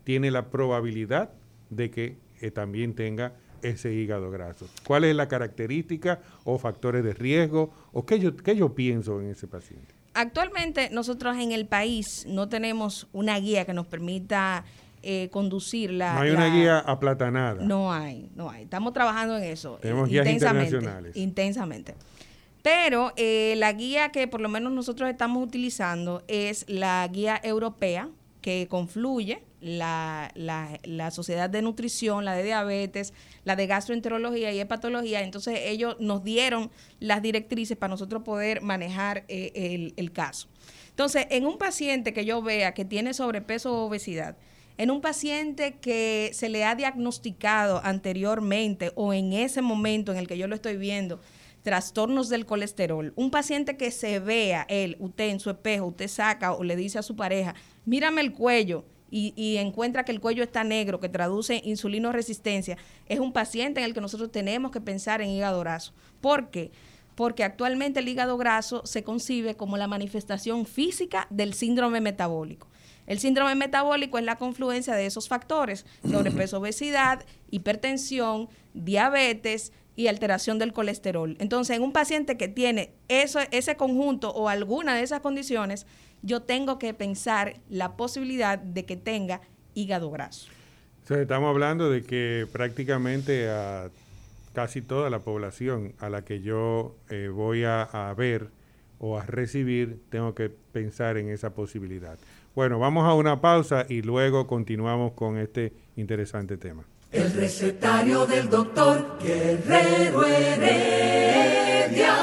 [0.04, 1.32] tiene la probabilidad
[1.70, 4.68] de que eh, también tenga ese hígado graso.
[4.86, 9.30] ¿Cuál es la característica o factores de riesgo o qué yo, qué yo pienso en
[9.30, 9.92] ese paciente?
[10.14, 14.64] Actualmente nosotros en el país no tenemos una guía que nos permita
[15.02, 16.14] eh, conducir la...
[16.14, 17.62] No hay una guía aplatanada.
[17.62, 18.64] No hay, no hay.
[18.64, 19.78] Estamos trabajando en eso.
[19.80, 21.16] Tenemos guías internacionales.
[21.16, 21.94] Intensamente.
[22.62, 28.10] Pero eh, la guía que por lo menos nosotros estamos utilizando es la guía europea
[28.42, 33.12] que confluye la, la, la, Sociedad de Nutrición, la de Diabetes,
[33.44, 35.22] la de Gastroenterología y Hepatología.
[35.22, 40.48] Entonces ellos nos dieron las directrices para nosotros poder manejar eh, el, el caso.
[40.88, 44.36] Entonces, en un paciente que yo vea que tiene sobrepeso o obesidad,
[44.80, 50.26] en un paciente que se le ha diagnosticado anteriormente o en ese momento en el
[50.26, 51.20] que yo lo estoy viendo,
[51.62, 56.54] trastornos del colesterol, un paciente que se vea él, usted en su espejo, usted saca
[56.54, 60.64] o le dice a su pareja, mírame el cuello, y, encuentra que el cuello está
[60.64, 65.28] negro, que traduce insulinoresistencia, es un paciente en el que nosotros tenemos que pensar en
[65.28, 65.92] hígado graso.
[66.22, 66.70] ¿Por qué?
[67.16, 72.69] Porque actualmente el hígado graso se concibe como la manifestación física del síndrome metabólico.
[73.10, 80.60] El síndrome metabólico es la confluencia de esos factores, sobrepeso, obesidad, hipertensión, diabetes y alteración
[80.60, 81.36] del colesterol.
[81.40, 85.88] Entonces, en un paciente que tiene eso, ese conjunto o alguna de esas condiciones,
[86.22, 89.40] yo tengo que pensar la posibilidad de que tenga
[89.74, 90.48] hígado graso.
[91.08, 93.90] estamos hablando de que prácticamente a
[94.52, 98.50] casi toda la población a la que yo eh, voy a ver
[99.00, 102.18] o a recibir, tengo que pensar en esa posibilidad.
[102.52, 106.84] Bueno, vamos a una pausa y luego continuamos con este interesante tema.
[107.12, 112.16] El recetario del doctor Guerrero Heredia.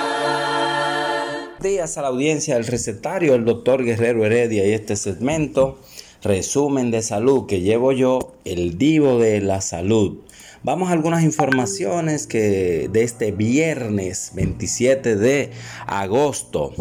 [1.62, 5.80] Días a la audiencia del recetario del doctor Guerrero Heredia y este segmento,
[6.22, 10.18] resumen de salud que llevo yo, el divo de la salud.
[10.62, 15.52] Vamos a algunas informaciones que de este viernes 27 de
[15.86, 16.74] agosto.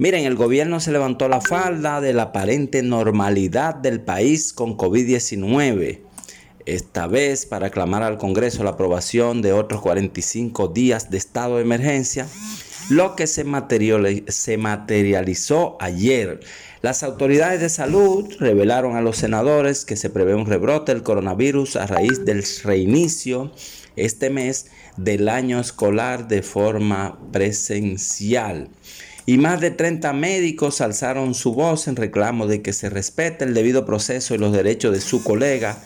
[0.00, 6.00] Miren, el gobierno se levantó la falda de la aparente normalidad del país con COVID-19.
[6.64, 11.62] Esta vez para aclamar al Congreso la aprobación de otros 45 días de estado de
[11.64, 12.26] emergencia,
[12.88, 16.40] lo que se, materializó ayer.
[16.80, 21.76] Las autoridades de salud revelaron a los senadores que se prevé un rebrote del coronavirus
[21.76, 23.52] a raíz del reinicio
[23.96, 28.70] este mes del año escolar de forma presencial
[29.30, 33.54] y más de 30 médicos alzaron su voz en reclamo de que se respete el
[33.54, 35.78] debido proceso y los derechos de su colega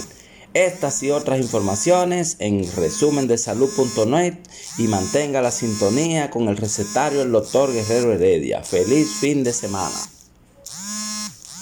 [0.54, 4.34] Estas y otras informaciones en resumen de salud.net
[4.76, 8.62] y mantenga la sintonía con el recetario del doctor Guerrero Heredia.
[8.62, 9.96] Feliz fin de semana.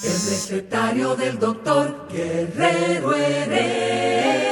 [0.02, 4.49] El recetario del doctor Guerrero Heredia.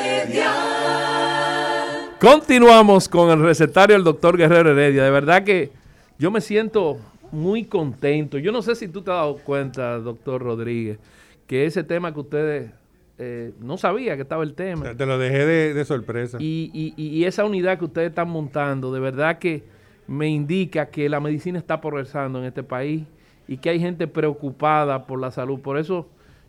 [2.20, 5.04] Continuamos con el recetario del doctor Guerrero Heredia.
[5.04, 5.70] De verdad que
[6.18, 6.98] yo me siento
[7.30, 8.38] muy contento.
[8.38, 10.98] Yo no sé si tú te has dado cuenta, doctor Rodríguez,
[11.46, 12.70] que ese tema que ustedes
[13.18, 14.94] eh, no sabía que estaba el tema.
[14.96, 16.38] Te lo dejé de, sorpresa.
[16.40, 19.62] Y, esa unidad que ustedes están montando, de verdad que
[20.06, 23.04] me indica que la medicina está progresando en este país
[23.46, 25.60] y que hay gente preocupada por la salud.
[25.60, 26.08] Por eso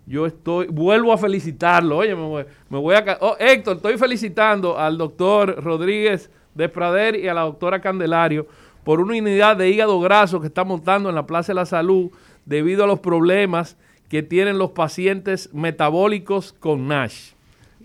[0.09, 1.97] yo estoy, vuelvo a felicitarlo.
[1.97, 3.17] Oye, me voy, a...
[3.21, 8.47] Oh, Héctor, estoy felicitando al doctor Rodríguez de Prader y a la doctora Candelario
[8.83, 12.09] por una unidad de hígado graso que está montando en la Plaza de la Salud
[12.45, 13.77] debido a los problemas
[14.09, 17.33] que tienen los pacientes metabólicos con NASH.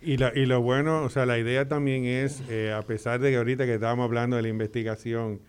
[0.01, 3.37] Y, y lo bueno, o sea, la idea también es, eh, a pesar de que
[3.37, 5.41] ahorita que estábamos hablando de la investigación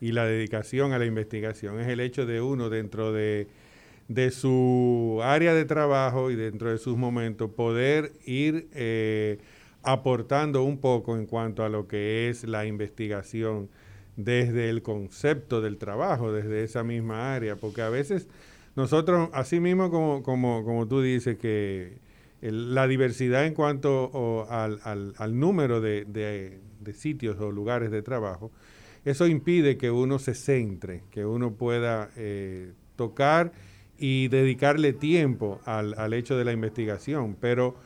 [0.00, 3.48] y la dedicación a la investigación, es el hecho de uno dentro de,
[4.30, 9.38] su área de trabajo y dentro de sus momentos poder ir eh,
[9.82, 13.68] aportando un poco en cuanto a lo que es la investigación
[14.16, 18.28] desde el concepto del trabajo, desde esa misma área, porque a veces
[18.76, 21.98] nosotros, así mismo como, como, como tú dices, que
[22.40, 28.50] la diversidad en cuanto al, al, número de, de, sitios o lugares de trabajo,
[29.04, 33.52] eso impide que uno se centre, que uno pueda eh, tocar
[33.98, 37.76] y dedicarle tiempo al, al, hecho de la investigación, pero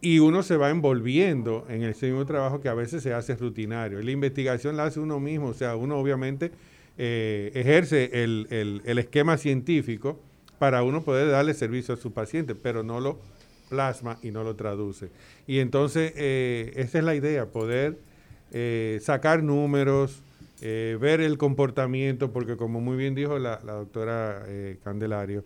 [0.00, 4.00] y uno se va envolviendo en ese mismo trabajo que a veces se hace rutinario.
[4.00, 6.52] La investigación la hace uno mismo, o sea, uno obviamente
[6.96, 10.20] eh, ejerce el, esquema científico
[10.58, 13.18] para uno poder darle servicio a su paciente, pero no lo
[13.68, 15.10] plasma y no lo traduce.
[15.46, 17.98] Y entonces eh, esa es la idea, poder
[18.52, 20.22] eh, sacar números,
[20.60, 24.44] ver el comportamiento, porque como muy bien dijo la, doctora
[24.82, 25.44] Candelario,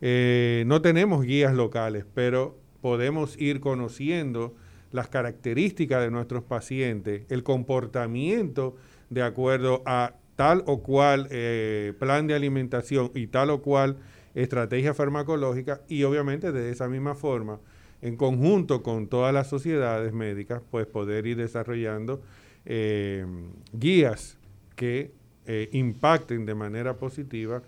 [0.00, 4.54] no tenemos guías locales, pero podemos ir conociendo
[4.92, 8.76] las características de nuestros pacientes, el comportamiento
[9.10, 13.96] de acuerdo a tal o cual eh, plan de alimentación y tal o cual
[14.34, 17.58] estrategia farmacológica y obviamente de esa misma forma,
[18.00, 22.22] en conjunto con todas las sociedades médicas, pues poder ir desarrollando
[22.64, 23.26] eh,
[23.72, 24.38] guías
[24.74, 25.12] que
[25.46, 27.62] eh, impacten de manera positiva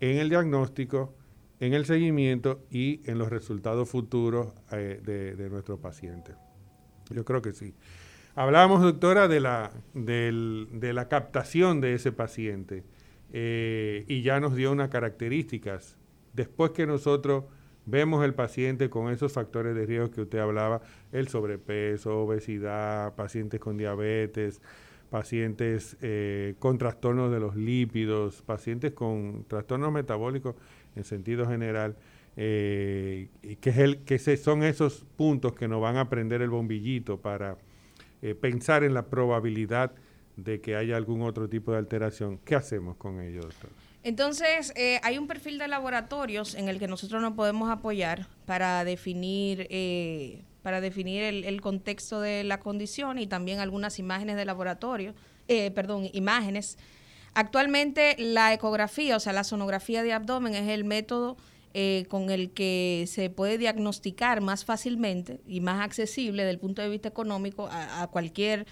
[0.00, 1.14] en el diagnóstico,
[1.60, 6.34] en el seguimiento y en los resultados futuros de, de nuestros pacientes.
[7.10, 7.74] Yo creo que sí.
[8.34, 12.84] Hablábamos, doctora, de la, de la captación de ese paciente
[13.32, 15.96] eh, y ya nos dio unas características.
[16.32, 17.44] Después que nosotros
[17.86, 23.58] vemos el paciente con esos factores de riesgo que usted hablaba, el sobrepeso, obesidad, pacientes
[23.58, 24.62] con diabetes,
[25.10, 30.54] pacientes eh, con trastornos de los lípidos, pacientes con trastornos metabólicos
[30.96, 31.96] en sentido general,
[32.36, 33.28] eh,
[33.60, 37.58] que, es el, que son esos puntos que nos van a prender el bombillito para
[38.22, 39.92] eh, pensar en la probabilidad
[40.36, 42.38] de que haya algún otro tipo de alteración.
[42.44, 43.70] ¿Qué hacemos con ello, doctor?
[44.02, 48.84] Entonces, eh, hay un perfil de laboratorios en el que nosotros nos podemos apoyar para
[48.84, 55.14] definir, eh, para definir el, contexto de la condición y también algunas imágenes de laboratorio,
[55.74, 56.78] perdón, imágenes.
[57.34, 61.36] Actualmente la ecografía, o sea, la sonografía de abdomen es el método
[61.72, 66.82] eh, con el que se puede diagnosticar más fácilmente y más accesible desde el punto
[66.82, 68.66] de vista económico a, cualquier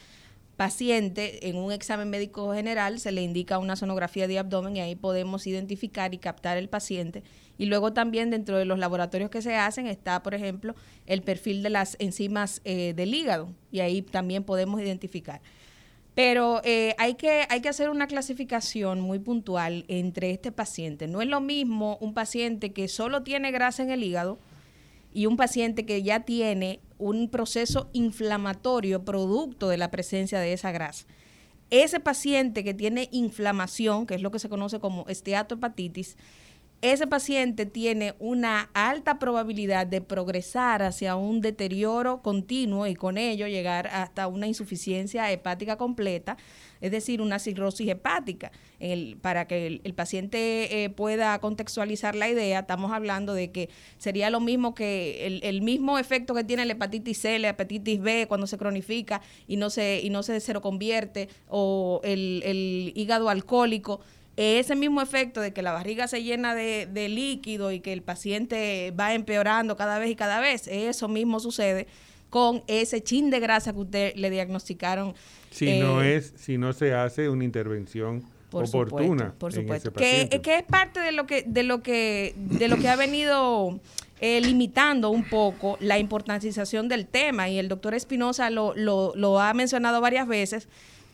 [0.57, 4.97] paciente en un examen médico general se le indica una sonografía de abdomen y ahí
[4.97, 7.23] podemos identificar y captar el paciente.
[7.59, 11.63] Y luego también dentro de los laboratorios que se hacen está, por ejemplo, el perfil
[11.65, 15.43] de las enzimas eh, del hígado y ahí también podemos identificar.
[16.15, 21.07] Pero eh, hay, que, hay que hacer una clasificación muy puntual entre este paciente.
[21.09, 24.39] No es lo mismo un paciente que solo tiene grasa en el hígado
[25.13, 30.73] y un paciente que ya tiene un proceso inflamatorio producto de la presencia de esa
[30.73, 31.07] grasa.
[31.71, 36.17] Ese paciente que tiene inflamación, que es lo que se conoce como esteatohepatitis,
[36.81, 43.49] ese paciente tiene una alta probabilidad de progresar hacia un deterioro continuo y con ello
[43.49, 46.37] llegar hasta una insuficiencia hepática completa,
[46.81, 48.53] es decir, una cirrosis hepática.
[49.23, 54.39] para que el, paciente eh, pueda contextualizar la idea, estamos hablando de que sería lo
[54.39, 58.57] mismo que el, mismo efecto que tiene la hepatitis C, la hepatitis B cuando se
[58.57, 64.01] cronifica y no se, y no se convierte o el, el hígado alcohólico
[64.39, 68.93] ese mismo efecto de que la barriga se llena de, líquido y que el paciente
[68.93, 71.89] va empeorando cada vez y cada vez, eso mismo sucede
[72.31, 75.15] con ese chin de grasa que usted le diagnosticaron.
[75.51, 78.23] Si no eh, es, si no se hace una intervención
[78.53, 79.35] oportuna.
[79.37, 79.93] por supuesto.
[79.93, 83.81] que, es parte de lo que, de lo que, de lo que ha venido
[84.21, 87.49] eh, limitando un poco la importancización del tema.
[87.49, 90.69] Y el doctor Espinosa lo, lo, lo ha mencionado varias veces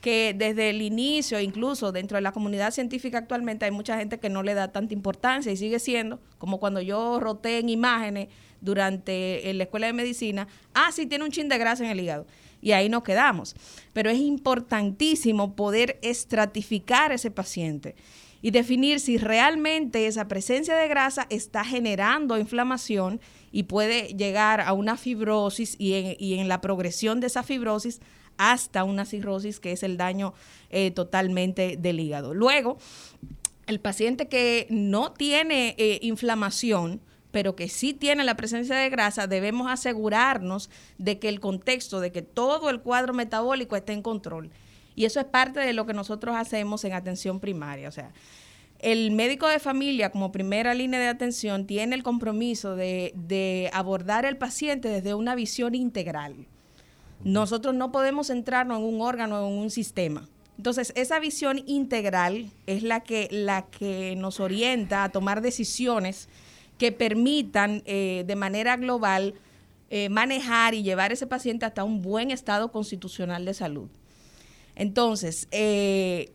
[0.05, 4.29] que desde el inicio, incluso dentro de la comunidad científica actualmente, hay mucha gente que
[4.29, 8.29] no le da tanta importancia y sigue siendo, como cuando yo roté en imágenes
[8.61, 12.01] durante en la escuela de medicina, ah, sí, tiene un chin de grasa en el
[12.01, 12.27] hígado.
[12.61, 13.57] Y ahí nos quedamos.
[13.95, 17.95] Pero es importantísimo poder estratificar ese paciente
[18.43, 24.75] y definir si realmente esa presencia de grasa está generando inflamación y puede llegar a
[24.75, 28.03] una fibrosis y en, y en la progresión de esa fibrosis
[28.37, 30.35] hasta una cirrosis, que es el daño
[30.71, 32.35] eh, totalmente del hígado.
[32.35, 32.79] Luego,
[33.67, 39.27] el paciente que no tiene eh, inflamación, pero que sí tiene la presencia de grasa,
[39.27, 44.51] debemos asegurarnos de que el contexto, de que todo el cuadro metabólico esté en control.
[44.95, 47.89] Y eso es parte de lo que nosotros hacemos en atención primaria.
[47.89, 48.13] O sea,
[48.79, 54.27] el médico de familia como primera línea de atención tiene el compromiso de, de abordar
[54.27, 56.47] al paciente desde una visión integral.
[57.23, 60.29] Nosotros no podemos centrarnos en un órgano o en un sistema.
[60.57, 66.29] Entonces, esa visión integral es la que, la que nos orienta a tomar decisiones
[66.79, 69.35] que permitan eh, de manera global
[69.91, 73.89] eh, manejar y llevar ese paciente hasta un buen estado constitucional de salud.
[74.75, 76.33] Entonces, eh,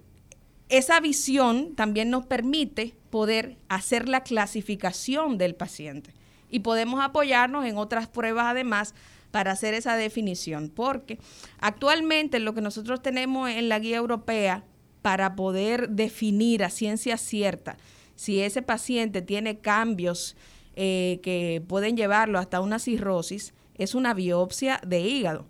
[0.69, 6.13] esa visión también nos permite poder hacer la clasificación del paciente
[6.49, 8.93] y podemos apoyarnos en otras pruebas además
[9.31, 11.19] para hacer esa definición, porque
[11.59, 14.63] actualmente lo que nosotros tenemos en la guía europea
[15.01, 17.77] para poder definir a ciencia cierta
[18.19, 20.35] si ese paciente tiene cambios
[20.75, 25.45] eh, que pueden llevarlo hasta una cirrosis, es una biopsia de hígado.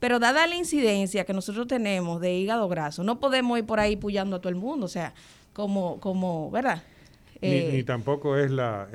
[0.00, 3.96] Pero dada la incidencia que nosotros tenemos de hígado graso, no podemos ir por ahí
[3.96, 5.14] puyando a todo el mundo, o sea,
[5.54, 6.82] como, como, ¿verdad?
[7.42, 8.88] Ni, eh, tampoco es, la,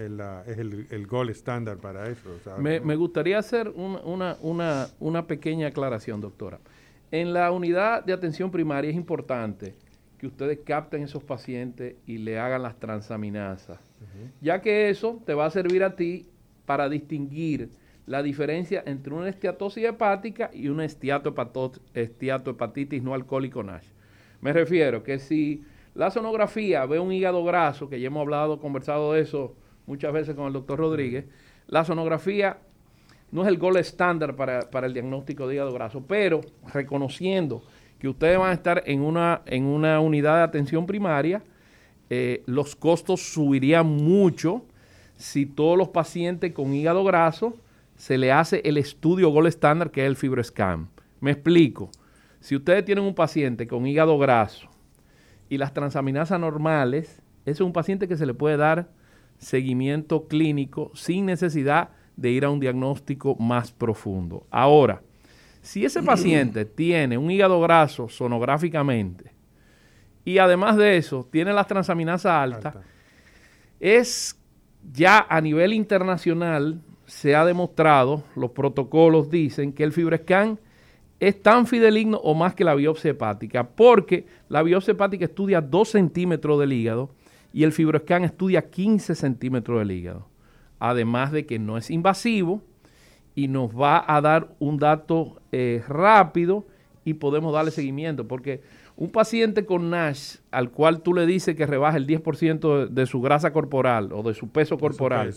[0.47, 2.29] es el, el gol estándar para eso.
[2.59, 6.59] me, me, gustaría hacer una, una, una, pequeña aclaración, doctora.
[7.11, 9.73] En la unidad de atención primaria es importante
[10.19, 13.79] que ustedes capten esos pacientes y le hagan las transaminasas,
[14.41, 16.27] ya que eso te va a servir a ti
[16.65, 17.69] para distinguir
[18.05, 23.87] la diferencia entre una esteatosis hepática y una esteatohepatitis no alcohólico NASH.
[24.41, 25.63] Me refiero que si
[25.95, 29.55] la sonografía ve un hígado graso, que ya hemos hablado, conversado de eso
[29.87, 31.25] muchas veces con el doctor Rodríguez.
[31.67, 32.57] La sonografía
[33.31, 36.41] no es el gol estándar para, el diagnóstico de hígado graso, pero
[36.73, 37.63] reconociendo
[37.97, 41.41] que ustedes van a estar en una, en una unidad de atención primaria,
[42.09, 44.65] eh, los costos subirían mucho
[45.15, 47.55] si todos los pacientes con hígado graso
[47.95, 50.89] se le hace el estudio gol estándar que es el fibroscan.
[51.21, 51.89] Me explico.
[52.41, 54.74] Si ustedes tienen un paciente con hígado graso
[55.49, 58.89] y las transaminasas normales, es un paciente que se le puede dar
[59.37, 64.47] seguimiento clínico sin necesidad de ir a un diagnóstico más profundo.
[64.49, 65.01] Ahora,
[65.61, 69.33] si ese paciente tiene un hígado graso sonográficamente
[70.23, 72.75] y además de eso tiene las transaminasas altas,
[73.79, 74.39] es
[74.91, 80.59] ya a nivel internacional se ha demostrado, los protocolos dicen que el FibroScan
[81.19, 85.87] es tan fideligno o más que la biopsia hepática, porque la biopsia hepática estudia 2
[85.87, 87.09] centímetros del hígado
[87.53, 90.27] y el fibroscan estudia 15 centímetros del hígado.
[90.79, 92.61] Además de que no es invasivo
[93.33, 96.65] y nos va a dar un dato eh, rápido
[97.05, 98.61] y podemos darle seguimiento, porque
[98.97, 103.21] un paciente con NASH al cual tú le dices que rebaja el 10% de, su
[103.21, 105.33] grasa corporal o de su peso corporal,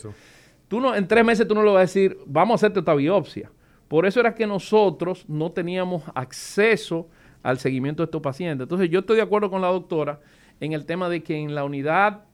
[0.69, 2.95] Tú no, en tres meses tú no le vas a decir, vamos a hacerte esta
[2.95, 3.51] biopsia
[3.89, 7.09] por eso era que nosotros no teníamos acceso
[7.43, 8.65] al seguimiento de estos pacientes.
[8.65, 10.21] Entonces yo estoy de acuerdo con la doctora
[10.61, 12.25] en el tema de que en la unidad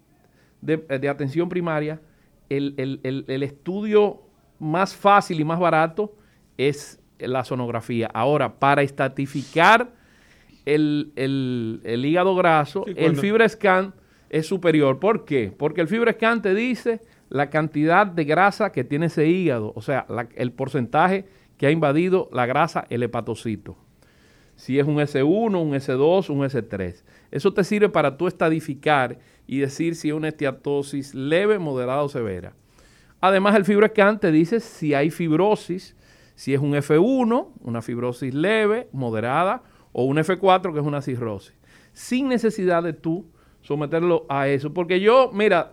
[0.60, 2.00] de, atención primaria
[2.48, 4.22] el, estudio
[4.58, 6.14] más fácil y más barato
[6.56, 8.08] es la sonografía.
[8.12, 9.92] Ahora, para estatificar
[10.64, 11.12] el,
[11.86, 13.94] hígado graso, el FibreScan
[14.30, 14.98] es superior.
[14.98, 15.52] ¿Por qué?
[15.56, 20.06] Porque el FibroScan te dice la cantidad de grasa que tiene ese hígado, o sea,
[20.34, 21.24] el porcentaje
[21.64, 23.74] que ha invadido la grasa, el hepatocito.
[24.54, 27.02] Si es un S1, un S2, un S3.
[27.30, 32.10] Eso te sirve para tú estadificar y decir si es una esteatosis leve, moderada o
[32.10, 32.52] severa.
[33.18, 35.96] Además, el FibroScan te dice si hay fibrosis,
[36.34, 39.62] si es un F1, una fibrosis leve, moderada,
[39.92, 41.54] o un F4, que es una cirrosis.
[41.94, 43.24] Sin necesidad de tú
[43.62, 44.74] someterlo a eso.
[44.74, 45.72] Porque yo, mira,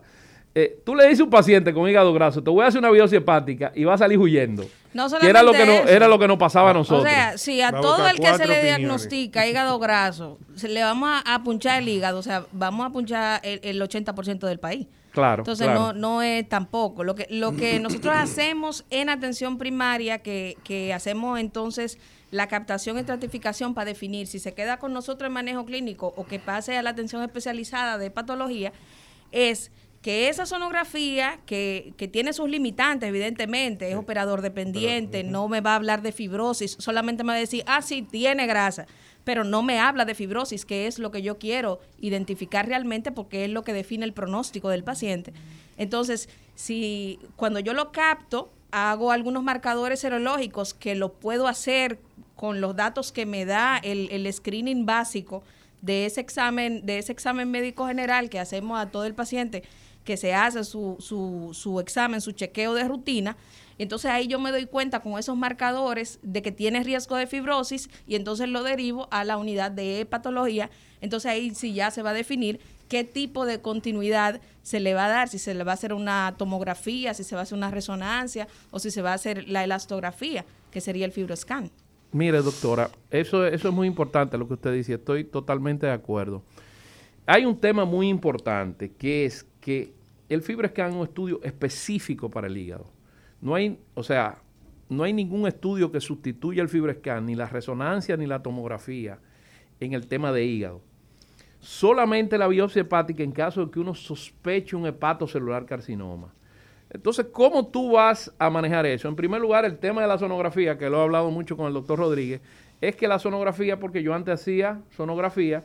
[0.56, 2.92] eh, tú le dices a un paciente con hígado graso, te voy a hacer una
[2.92, 4.64] biopsia hepática y va a salir huyendo.
[4.94, 7.04] No que era lo que no, era lo que nos pasaba a nosotros.
[7.04, 11.10] O sea, si a todo el que se le diagnostica hígado graso, se le vamos
[11.26, 14.88] a, punchar el hígado, o sea, vamos a punchar el, 80% del país.
[15.12, 15.42] Claro.
[15.42, 17.04] Entonces No, no es tampoco.
[17.04, 21.98] Lo que, lo que nosotros hacemos en atención primaria, que, que hacemos entonces
[22.32, 26.26] la captación y estratificación para definir si se queda con nosotros en manejo clínico o
[26.26, 28.72] que pase a la atención especializada de patología,
[29.32, 29.72] es
[30.02, 35.74] que esa sonografía, que, que, tiene sus limitantes, evidentemente, es operador dependiente, no me va
[35.74, 38.88] a hablar de fibrosis, solamente me va a decir, ah, sí, tiene grasa,
[39.24, 43.46] pero no me habla de fibrosis, que es lo que yo quiero identificar realmente porque
[43.46, 45.34] es lo que define el pronóstico del paciente.
[45.78, 52.00] Entonces, si cuando yo lo capto, hago algunos marcadores serológicos que lo puedo hacer
[52.36, 55.44] con los datos que me da el, el screening básico
[55.82, 59.64] de ese examen, de ese examen médico general que hacemos a todo el paciente
[60.04, 63.38] que se hace su, su, su examen, su chequeo de rutina.
[63.78, 67.90] Entonces ahí yo me doy cuenta con esos marcadores de que tiene riesgo de fibrosis
[68.08, 70.70] y entonces lo derivo a la unidad de patología.
[71.02, 75.06] Entonces ahí sí ya se va a definir qué tipo de continuidad se le va
[75.06, 77.58] a dar, si se le va a hacer una tomografía, si se va a hacer
[77.58, 81.72] una resonancia o si se va a hacer la elastografía, que sería el fibroscan.
[82.12, 86.44] Mire, doctora, eso, eso es muy importante lo que usted dice, estoy totalmente de acuerdo.
[87.26, 89.94] Hay un tema muy importante que es que
[90.28, 92.88] el FibroScan es un estudio específico para el hígado.
[93.40, 94.40] No hay, o sea,
[94.90, 99.20] no hay ningún estudio que sustituya el FibroScan, ni la resonancia ni la tomografía
[99.80, 100.82] en el tema de hígado.
[101.60, 106.34] Solamente la biopsia hepática en caso de que uno sospeche un hepatocelular carcinoma.
[106.90, 109.08] Entonces, ¿cómo tú vas a manejar eso?
[109.08, 111.74] En primer lugar, el tema de la sonografía, que lo he hablado mucho con el
[111.74, 112.42] doctor Rodríguez,
[112.82, 115.64] es que la sonografía, porque yo antes hacía sonografía,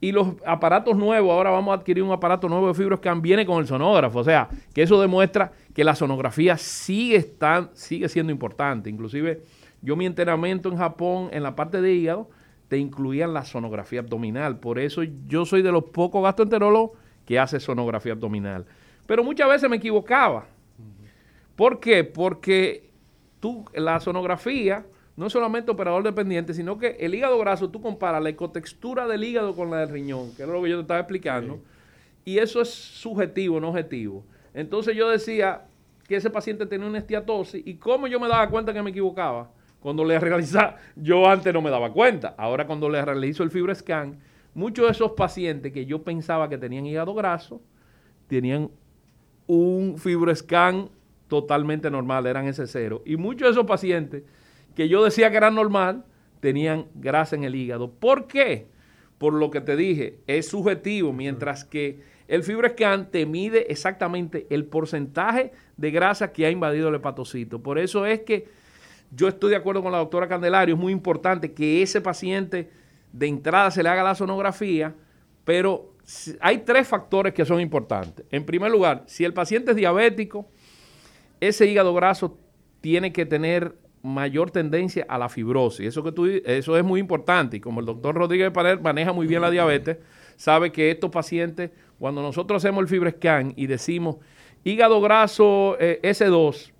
[0.00, 3.60] y los aparatos nuevos, ahora vamos a adquirir un aparato nuevo de FibroScan, viene con
[3.60, 4.18] el sonógrafo.
[4.18, 7.34] O sea, que eso demuestra que la sonografía sigue,
[7.72, 8.90] sigue siendo importante.
[8.90, 9.42] Inclusive,
[9.80, 12.28] yo mi entrenamiento en Japón, en la parte de hígado,
[12.68, 14.58] te incluían la sonografía abdominal.
[14.58, 16.90] Por eso yo soy de los pocos gastroenterólogos
[17.24, 18.66] que hace sonografía abdominal.
[19.06, 20.46] Pero muchas veces me equivocaba.
[21.54, 22.04] ¿Por qué?
[22.04, 22.90] Porque
[23.40, 24.84] tú, la sonografía
[25.16, 29.54] no solamente operador dependiente, sino que el hígado graso, tú comparas la ecotextura del hígado
[29.54, 31.60] con la del riñón, que es lo que yo te estaba explicando,
[32.24, 34.24] y eso es subjetivo, no objetivo.
[34.52, 35.64] Entonces yo decía
[36.06, 39.50] que ese paciente tenía una estiatosis, y cómo yo me daba cuenta que me equivocaba,
[39.80, 44.18] cuando le realizaba, yo antes no me daba cuenta, ahora cuando le realizo el fibroscan,
[44.52, 47.60] muchos de esos pacientes que yo pensaba que tenían hígado graso,
[48.26, 48.70] tenían
[49.46, 50.90] un fibroscan
[51.28, 53.02] totalmente normal, eran ese cero.
[53.04, 54.24] Y muchos de esos pacientes
[54.76, 56.04] que yo decía que era normal,
[56.40, 57.90] tenían grasa en el hígado.
[57.90, 58.68] ¿Por qué?
[59.18, 64.66] Por lo que te dije, es subjetivo, mientras que el FibroScan te mide exactamente el
[64.66, 67.62] porcentaje de grasa que ha invadido el hepatocito.
[67.62, 68.48] Por eso es que
[69.10, 72.70] yo estoy de acuerdo con la doctora Candelario, es muy importante que ese paciente
[73.12, 74.94] de entrada se le haga la sonografía,
[75.44, 75.94] pero
[76.40, 78.26] hay tres factores que son importantes.
[78.30, 80.48] En primer lugar, si el paciente es diabético,
[81.40, 82.38] ese hígado graso
[82.80, 83.74] tiene que tener
[84.06, 85.86] mayor tendencia a la fibrosis.
[85.86, 89.26] Eso, que tú, eso es muy importante y como el doctor Rodríguez Paler maneja muy
[89.26, 89.98] bien la diabetes,
[90.36, 94.16] sabe que estos pacientes, cuando nosotros hacemos el FibroScan y decimos
[94.64, 96.72] hígado graso eh, S2,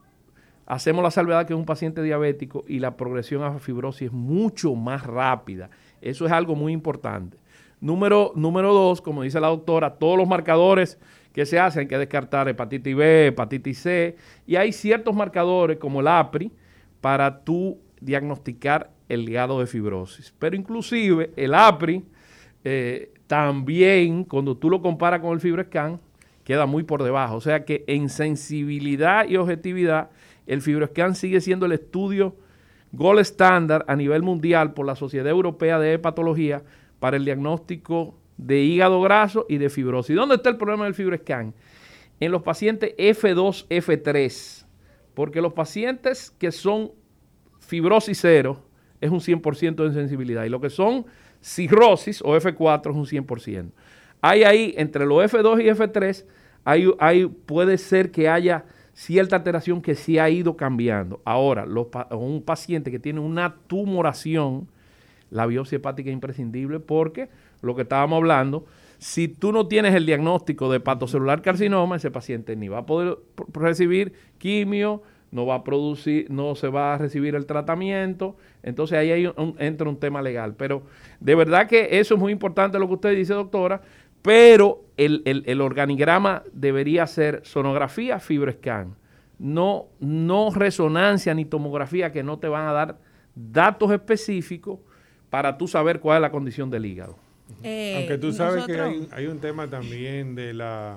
[0.67, 4.75] hacemos la salvedad que es un paciente diabético y la progresión a fibrosis es mucho
[4.75, 5.71] más rápida.
[6.01, 7.39] Eso es algo muy importante.
[7.81, 10.99] Número, número dos, como dice la doctora, todos los marcadores
[11.33, 14.17] que se hacen, hay que descartar hepatitis B, hepatitis C,
[14.47, 16.51] y hay ciertos marcadores como el APRI,
[17.07, 20.35] para tú diagnosticar el hígado de fibrosis.
[20.41, 22.05] Pero inclusive el APRI
[22.65, 26.01] eh, también, cuando tú lo comparas con el FibroScan,
[26.43, 27.37] queda muy por debajo.
[27.37, 30.11] O sea que en sensibilidad y objetividad,
[30.49, 32.35] el FibroScan sigue siendo el estudio
[32.91, 36.65] gold estándar a nivel mundial por la Sociedad Europea de Hepatología
[36.99, 40.17] para el diagnóstico de hígado graso y de fibrosis.
[40.17, 41.55] ¿Dónde está el problema del FibroScan?
[42.19, 44.66] En los pacientes F2, F3
[45.17, 46.93] porque los pacientes que son
[47.59, 48.61] fibrosis cero
[49.01, 51.07] es un 100% de sensibilidad y lo que son
[51.41, 53.71] cirrosis o F4 es un 100%.
[54.21, 56.27] hay ahí, entre los F2 y F3,
[56.65, 61.23] hay, hay, puede ser que haya cierta alteración que sí ha ido cambiando.
[61.25, 61.65] Ahora,
[62.11, 64.69] un paciente que tiene una tumoración,
[65.31, 67.31] la biopsia hepática es imprescindible porque
[67.63, 68.67] lo que estábamos hablando,
[68.99, 73.19] si tú no tienes el diagnóstico de hepatocelular carcinoma, ese paciente ni va a poder
[73.53, 78.37] recibir quimio, no va a producir, no se va a recibir el tratamiento.
[78.63, 80.55] Entonces ahí entra un tema legal.
[80.57, 80.83] Pero
[81.21, 83.83] de verdad que eso es muy importante lo que usted dice, doctora,
[84.23, 88.97] pero el, organigrama debería ser sonografía, fibroscan,
[89.39, 92.99] no, no resonancia ni tomografía que no te van a dar
[93.35, 94.81] datos específicos
[95.31, 97.26] para tú saber cuál es la condición del hígado.
[97.63, 100.97] Eh, Aunque tú sabes que hay, un tema también de la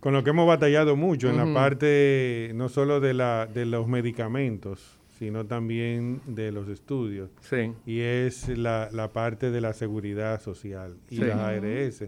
[0.00, 3.88] con lo que hemos batallado mucho en la parte no solo de, la, de los
[3.88, 7.30] medicamentos, sino también de los estudios.
[7.40, 7.72] Sí.
[7.86, 12.04] Y es la, parte de la seguridad social y las ARS.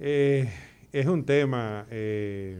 [0.00, 0.48] Eh,
[0.92, 2.58] es un tema eh,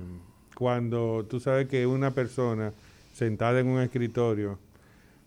[0.54, 2.72] cuando tú sabes que una persona
[3.14, 4.58] sentada en un escritorio,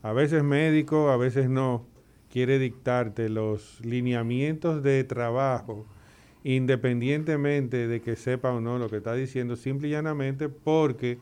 [0.04, 1.86] a veces médico, a veces no,
[2.32, 5.86] quiere dictarte los lineamientos de trabajo,
[6.44, 11.20] independientemente de que sepa o no lo que está diciendo, simple y llanamente porque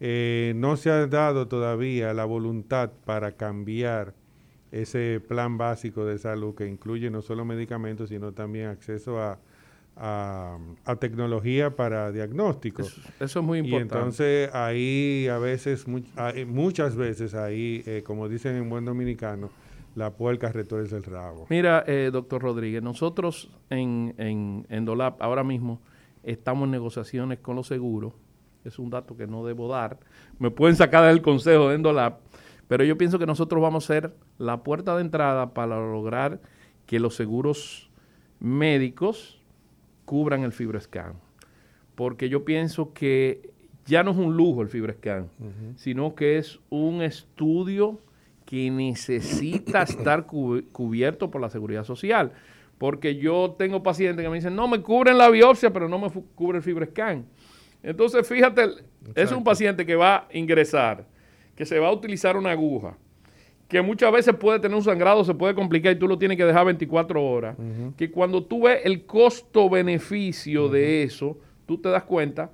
[0.00, 4.14] eh, no se ha dado todavía la voluntad para cambiar
[4.72, 9.38] ese plan básico de salud que incluye no solo medicamentos, sino también acceso a,
[10.98, 12.82] tecnología para diagnóstico.
[13.20, 13.94] Eso, es muy importante.
[13.94, 15.86] Y entonces ahí a veces,
[16.46, 19.50] muchas veces ahí, eh, como dicen en buen dominicano,
[19.94, 21.46] la puerca retuerce el rabo.
[21.50, 25.80] Mira, eh, doctor Rodríguez, nosotros en, en, en DOLAP ahora mismo
[26.22, 28.14] estamos en negociaciones con los seguros
[28.64, 29.98] es un dato que no debo dar.
[30.38, 32.18] Me pueden sacar del consejo de Endolab,
[32.68, 36.40] pero yo pienso que nosotros vamos a ser la puerta de entrada para lograr
[36.86, 37.90] que los seguros
[38.40, 39.40] médicos
[40.04, 41.14] cubran el FibroScan.
[41.94, 43.50] Porque yo pienso que
[43.84, 45.28] ya no es un lujo el FibroScan,
[45.76, 48.00] sino que es un estudio
[48.52, 52.32] que necesita estar cubierto por la seguridad social.
[52.76, 56.10] Porque yo tengo pacientes que me dicen, no, me cubren la biopsia, pero no me
[56.34, 57.24] cubre el FibroScan.
[57.82, 58.68] Entonces, fíjate,
[59.14, 61.06] es un paciente que va a ingresar,
[61.56, 62.98] que se va a utilizar una aguja,
[63.68, 66.44] que muchas veces puede tener un sangrado, se puede complicar y tú lo tienes que
[66.44, 67.56] dejar 24 horas.
[67.96, 72.50] Que cuando tú ves el costo-beneficio de eso, tú te das cuenta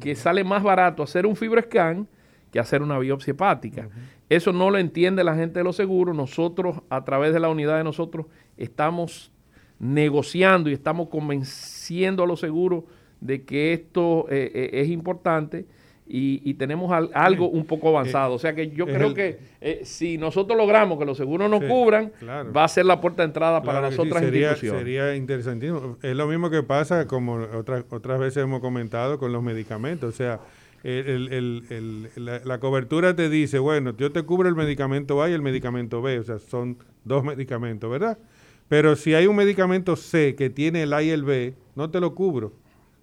[0.00, 2.08] que sale más barato hacer un fibroscan
[2.50, 3.90] que hacer una biopsia hepática.
[4.28, 6.14] Eso no lo entiende la gente de los seguros.
[6.16, 9.30] Nosotros, a través de la unidad de nosotros, estamos
[9.78, 12.84] negociando y estamos convenciendo a los seguros
[13.20, 15.66] de que esto eh, eh, es importante
[16.08, 18.34] y, tenemos algo un poco avanzado.
[18.34, 22.12] O sea que yo creo que eh, si nosotros logramos que los seguros nos cubran,
[22.56, 24.80] va a ser la puerta de entrada para las otras sería, instituciones.
[24.82, 25.98] Sería interesantísimo.
[26.02, 30.14] Es lo mismo que pasa, como otras, otras veces hemos comentado, con los medicamentos.
[30.14, 30.40] O sea,
[32.44, 36.20] la, cobertura te dice, bueno, yo te cubro el medicamento A y el medicamento B.
[36.20, 38.18] O sea, son dos medicamentos, ¿verdad?
[38.68, 41.98] Pero si hay un medicamento C que tiene el A y el B, no te
[41.98, 42.52] lo cubro.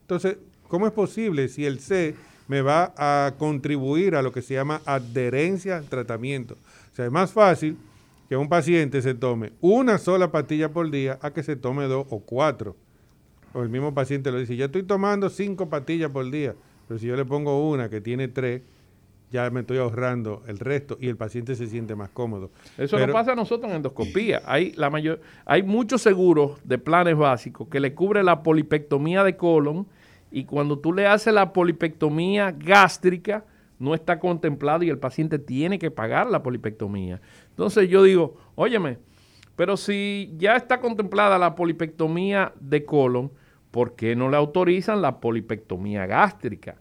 [0.01, 0.37] Entonces,
[0.69, 2.15] ¿cómo es posible si el C
[2.47, 6.55] me va a contribuir a lo que se llama adherencia al tratamiento?
[6.91, 7.77] O sea, es más fácil
[8.29, 12.07] que un paciente se tome una sola pastilla por día a que se tome dos
[12.09, 12.77] o cuatro.
[13.53, 16.55] O el mismo paciente lo dice, yo estoy tomando cinco pastillas por día,
[16.87, 18.61] pero si yo le pongo una que tiene tres,
[19.31, 22.51] ya me estoy ahorrando el resto y el paciente se siente más cómodo.
[22.77, 24.43] Eso no pasa a nosotros en endoscopía.
[24.45, 29.35] Hay, la mayor, hay muchos seguros de planes básicos que le cubre la polipectomía de
[29.35, 29.87] colon
[30.31, 33.43] y cuando tú le haces la polipectomía gástrica,
[33.79, 37.19] no está contemplado y el paciente tiene que pagar la polipectomía.
[37.49, 38.99] Entonces yo digo, óyeme,
[39.55, 43.31] pero si ya está contemplada la polipectomía de colon,
[43.73, 46.75] ¿por qué no le autorizan la polipectomía gástrica?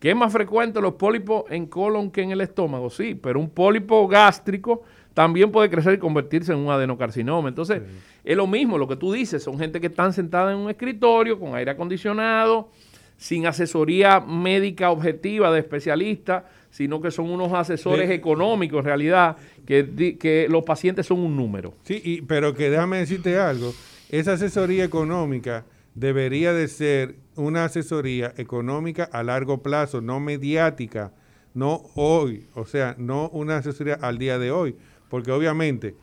[0.00, 2.88] ¿Qué es más frecuente los pólipos en colon que en el estómago?
[2.88, 4.82] Sí, pero un pólipo gástrico
[5.12, 7.50] también puede crecer y convertirse en un adenocarcinoma.
[7.50, 7.82] Entonces,
[8.24, 11.38] es lo mismo lo que tú dices, son gente que están sentada en un escritorio
[11.38, 12.70] con aire acondicionado,
[13.18, 19.36] sin asesoría médica objetiva de especialista, sino que son unos asesores económicos en realidad,
[19.66, 21.74] que, que los pacientes son un número.
[21.82, 23.74] Sí, pero que déjame decirte algo,
[24.08, 25.66] esa asesoría económica
[25.98, 31.12] debería de ser una asesoría económica a largo plazo, no mediática,
[31.54, 34.76] no hoy, o sea, no una asesoría al día de hoy,
[35.08, 35.96] porque obviamente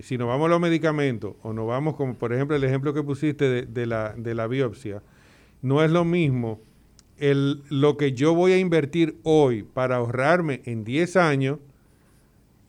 [0.00, 3.02] si nos vamos a los medicamentos o nos vamos como por ejemplo el ejemplo que
[3.02, 5.02] pusiste de, la, de la biopsia,
[5.62, 6.60] no es lo mismo
[7.16, 11.58] el, lo que yo voy a invertir hoy para ahorrarme en 10 años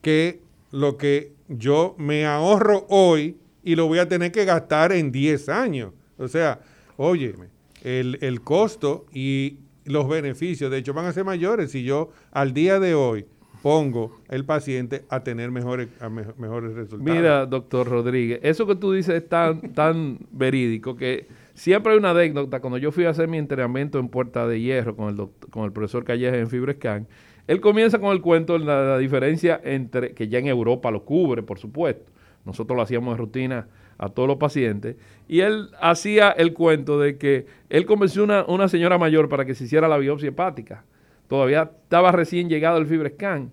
[0.00, 0.40] que
[0.72, 5.48] lo que yo me ahorro hoy y lo voy a tener que gastar en 10
[5.50, 5.92] años.
[6.16, 6.60] O sea,
[7.02, 7.46] óyeme,
[7.82, 12.52] el, el costo y los beneficios, de hecho, van a ser mayores si yo al
[12.52, 13.24] día de hoy
[13.62, 15.88] pongo el paciente a tener mejores,
[16.36, 17.14] mejores resultados.
[17.14, 22.10] Mira, doctor Rodríguez, eso que tú dices es tan, tan verídico que siempre hay una
[22.10, 22.60] anécdota.
[22.60, 25.72] Cuando yo fui a hacer mi entrenamiento en Puerta de Hierro con el, con el
[25.72, 27.08] profesor Calleja en Fibrescan,
[27.46, 31.42] él comienza con el cuento de la, diferencia entre, que ya en Europa lo cubre,
[31.42, 32.12] por supuesto.
[32.44, 33.68] Nosotros lo hacíamos de rutina
[34.00, 34.96] a todos los pacientes.
[35.28, 39.54] Y él hacía el cuento de que él convenció a una, señora mayor para que
[39.54, 40.84] se hiciera la biopsia hepática.
[41.28, 43.52] Todavía estaba recién llegado el FibreScan.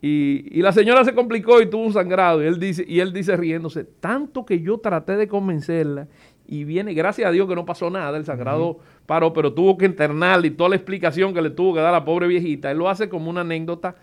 [0.00, 2.42] Y, y, la señora se complicó y tuvo un sangrado.
[2.42, 6.08] Y él dice, y él dice riéndose, tanto que yo traté de convencerla
[6.48, 9.84] y viene, gracias a Dios que no pasó nada, el sangrado paró, pero tuvo que
[9.84, 12.70] internarle y toda la explicación que le tuvo que dar a la pobre viejita.
[12.70, 13.96] Él lo hace como una anécdota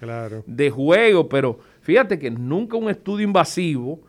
[0.45, 4.01] de juego, pero fíjate que nunca un estudio invasivo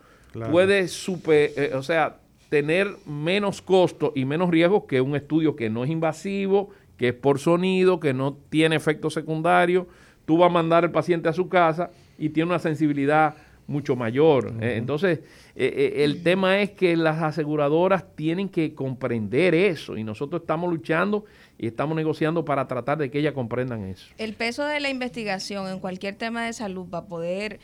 [0.51, 2.17] puede super, eh, o sea,
[2.49, 7.13] tener menos costo y menos riesgo que un estudio que no es invasivo, que es
[7.13, 9.87] por sonido, que no tiene efectos secundarios.
[10.25, 13.35] Tú vas a mandar al paciente a su casa y tiene una sensibilidad
[13.67, 14.53] mucho mayor.
[14.61, 15.21] Eh, entonces,
[15.55, 21.25] eh, el tema es que las aseguradoras tienen que comprender eso y nosotros estamos luchando
[21.57, 24.07] y estamos negociando para tratar de que ellas comprendan eso.
[24.17, 27.59] El peso de la investigación en cualquier tema de salud para poder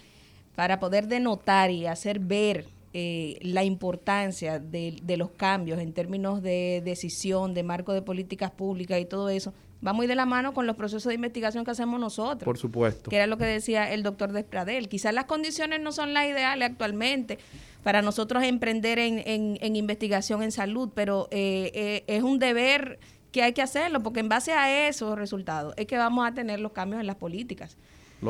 [0.62, 6.84] para poder denotar y hacer ver eh, la importancia de, los cambios en términos de
[6.86, 10.68] decisión, de marco de políticas públicas y todo eso, va muy de la mano con
[10.68, 12.46] los procesos de investigación que hacemos nosotros.
[12.46, 13.10] Por supuesto.
[13.10, 14.88] Que era lo que decía el doctor Despradel.
[14.88, 17.40] Quizás las condiciones no son las ideales actualmente
[17.82, 23.00] para nosotros emprender en, investigación en salud, pero eh, eh, es un deber
[23.32, 26.60] que hay que hacerlo, porque en base a esos resultados es que vamos a tener
[26.60, 27.78] los cambios en las políticas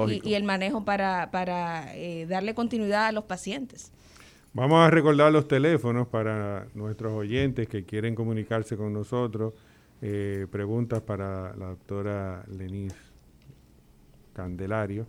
[0.07, 3.91] y, el manejo para, para eh, darle continuidad a los pacientes.
[4.53, 9.53] Vamos a recordar los teléfonos para nuestros oyentes que quieren comunicarse con nosotros.
[10.01, 12.93] Eh, preguntas para la doctora Lenis
[14.33, 15.07] Candelario.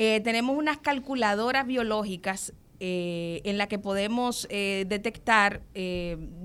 [0.00, 5.60] eh, tenemos unas calculadoras biológicas eh, en las que podemos eh, detectar,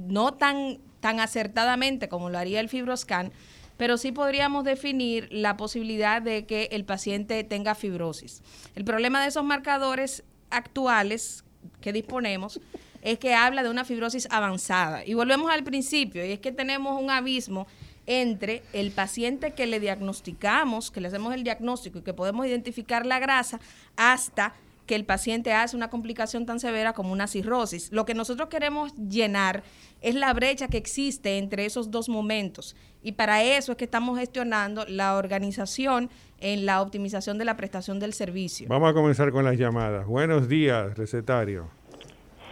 [0.07, 3.31] no tan, tan acertadamente como lo haría el fibroscan,
[3.77, 8.41] pero sí podríamos definir la posibilidad de que el paciente tenga fibrosis.
[8.73, 11.43] El problema de esos marcadores actuales
[11.79, 12.59] que disponemos
[13.03, 15.05] es que habla de una fibrosis avanzada.
[15.05, 17.67] Y volvemos al principio, y es que tenemos un abismo
[18.05, 23.05] entre el paciente que le diagnosticamos, que le hacemos el diagnóstico y que podemos identificar
[23.05, 23.59] la grasa,
[23.95, 24.53] hasta
[24.85, 27.91] que el paciente hace una complicación tan severa como una cirrosis.
[27.91, 29.63] Lo que nosotros queremos llenar
[30.01, 32.75] es la brecha que existe entre esos dos momentos.
[33.01, 37.99] Y para eso es que estamos gestionando la organización en la optimización de la prestación
[37.99, 38.67] del servicio.
[38.69, 40.05] Vamos a comenzar con las llamadas.
[40.05, 41.69] Buenos días, recetario.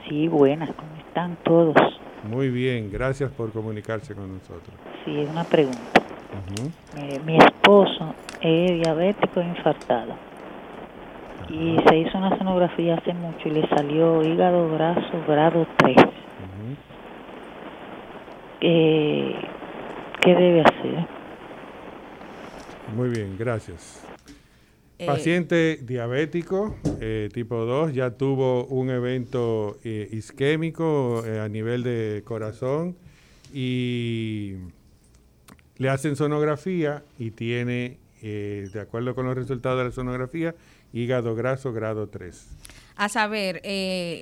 [0.07, 1.75] Sí, buenas, ¿cómo están todos?
[2.23, 4.75] Muy bien, gracias por comunicarse con nosotros.
[5.03, 5.79] Sí, es una pregunta.
[7.25, 10.13] mi esposo es diabético e infartado.
[11.49, 15.97] Y se hizo una sonografía hace mucho y le salió hígado graso grado 3.
[20.21, 21.07] ¿Qué debe hacer?
[22.95, 24.05] Muy bien, gracias.
[25.01, 32.21] Eh, Paciente diabético eh, tipo 2 ya tuvo un evento eh, isquémico a nivel de
[32.23, 32.95] corazón
[33.51, 34.57] y
[35.77, 40.53] le hacen sonografía y tiene, de acuerdo con los resultados de la sonografía,
[40.93, 42.49] hígado graso grado 3.
[42.95, 43.63] A saber,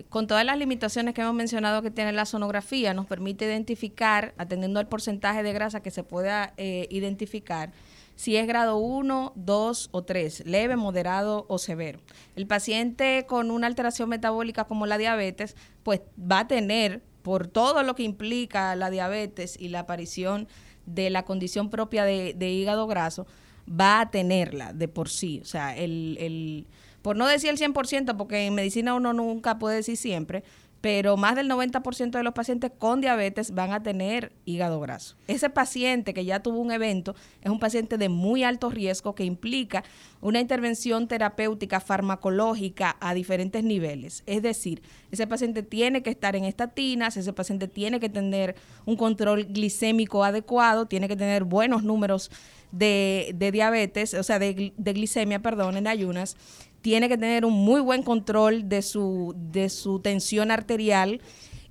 [0.08, 4.80] con todas las limitaciones que hemos mencionado que tiene la sonografía, nos permite identificar, atendiendo
[4.80, 7.74] al porcentaje de grasa que se pueda identificar,
[8.20, 12.02] si es grado 1, 2 o 3, leve, moderado o severo.
[12.36, 17.82] El paciente con una alteración metabólica como la diabetes, pues va a tener, por todo
[17.82, 20.50] lo que implica la diabetes y la aparición
[20.86, 23.26] de la condición propia de, hígado graso,
[23.70, 25.40] va a tenerla de por sí.
[25.42, 26.68] O sea, el, el
[27.02, 30.44] por no decir el 100%, porque en medicina uno nunca puede decir siempre,
[30.82, 35.16] pero más del 90% de los pacientes con diabetes van a tener hígado graso.
[35.28, 39.26] Ese paciente que ya tuvo un evento es un paciente de muy alto riesgo que
[39.26, 39.84] implica
[40.22, 44.24] una intervención terapéutica farmacológica a diferentes niveles.
[44.26, 48.56] Es decir, ese paciente tiene que estar en estatinas, ese paciente tiene que tener
[48.86, 52.32] un control glicémico adecuado, tiene que tener buenos números
[52.72, 56.38] de, diabetes, o sea, de, de glicemia, perdón, en ayunas
[56.82, 61.22] tiene que tener un muy buen control de su, de su tensión arterial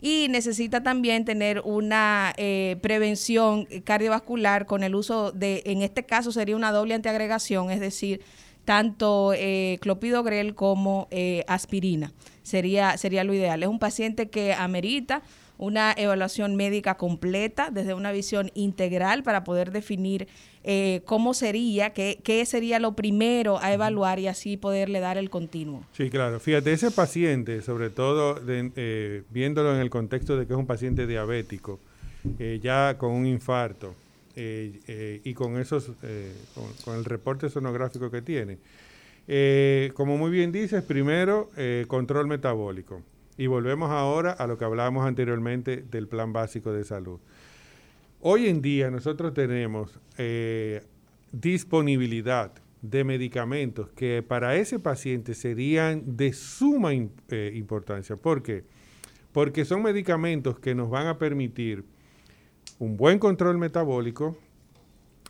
[0.01, 6.31] y necesita también tener una eh, prevención cardiovascular con el uso de, en este caso
[6.31, 8.21] sería una doble antiagregación, es decir,
[8.65, 12.13] tanto eh, clopidogrel como eh, aspirina.
[12.43, 13.63] Sería, sería lo ideal.
[13.63, 15.23] Es un paciente que amerita
[15.59, 20.29] una evaluación médica completa desde una visión integral para poder definir
[20.63, 25.31] eh, cómo sería, qué, qué sería lo primero a evaluar y así poderle dar el
[25.31, 25.83] continuo.
[25.93, 26.39] Sí, claro.
[26.39, 31.07] Fíjate, ese paciente, sobre todo eh, viéndolo en el contexto de que es un paciente
[31.07, 31.81] diabético,
[32.39, 33.95] eh, ya con un infarto
[34.41, 35.91] y con, esos,
[36.85, 38.59] con, el reporte sonográfico que tiene,
[39.95, 41.51] como muy bien dices, primero,
[41.89, 43.03] control metabólico.
[43.39, 47.21] Y volvemos ahora a lo que hablábamos anteriormente del plan básico de salud.
[48.21, 50.83] Hoy en día nosotros tenemos eh,
[51.31, 58.17] disponibilidad de medicamentos que para ese paciente serían de suma eh, importancia.
[58.17, 58.65] ¿Por qué?
[59.33, 61.85] Porque son medicamentos que nos van a permitir
[62.81, 64.37] un buen control metabólico.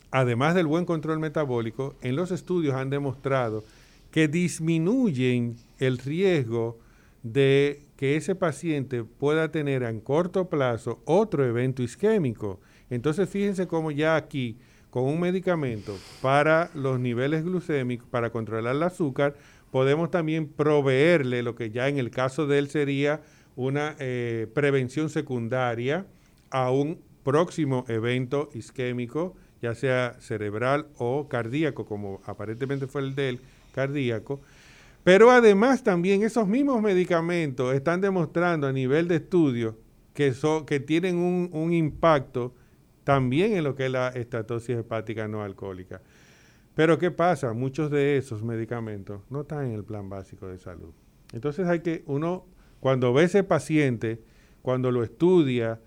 [0.09, 3.63] Además del buen control metabólico, en los estudios han demostrado
[4.09, 6.79] que disminuyen el riesgo
[7.21, 12.61] de que ese paciente pueda tener en corto plazo otro evento isquémico.
[12.89, 14.57] Entonces fíjense cómo ya aquí,
[14.89, 19.35] con un medicamento para los niveles glucémicos, para controlar el azúcar,
[19.69, 23.19] podemos también proveerle lo que ya en el caso de él sería
[23.57, 26.07] una eh, prevención secundaria
[26.51, 33.27] a un próximo evento isquémico, ya sea cerebral o cardíaco, como aparentemente fue el de
[33.27, 33.39] él,
[33.75, 34.39] cardíaco,
[35.03, 39.77] pero además también esos mismos medicamentos están demostrando a nivel de estudio
[40.13, 40.33] que,
[40.65, 42.53] que tienen un, impacto
[43.03, 46.01] también en lo que es la estatosis hepática no alcohólica.
[46.75, 47.53] Pero ¿qué pasa?
[47.53, 50.93] Muchos de esos medicamentos no están en el plan básico de salud.
[51.33, 52.45] Entonces hay que, uno,
[52.79, 54.21] cuando ve ese paciente,
[54.61, 55.79] cuando lo estudia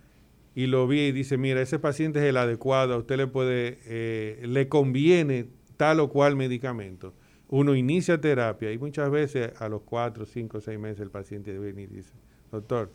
[0.54, 3.78] y lo ve y dice, mira, ese paciente es el adecuado, a usted le puede,
[3.84, 7.14] eh, le conviene tal o cual medicamento
[7.52, 11.82] uno inicia terapia y muchas veces a los cuatro, cinco, seis meses el paciente viene
[11.82, 12.14] y dice,
[12.50, 12.90] doctor,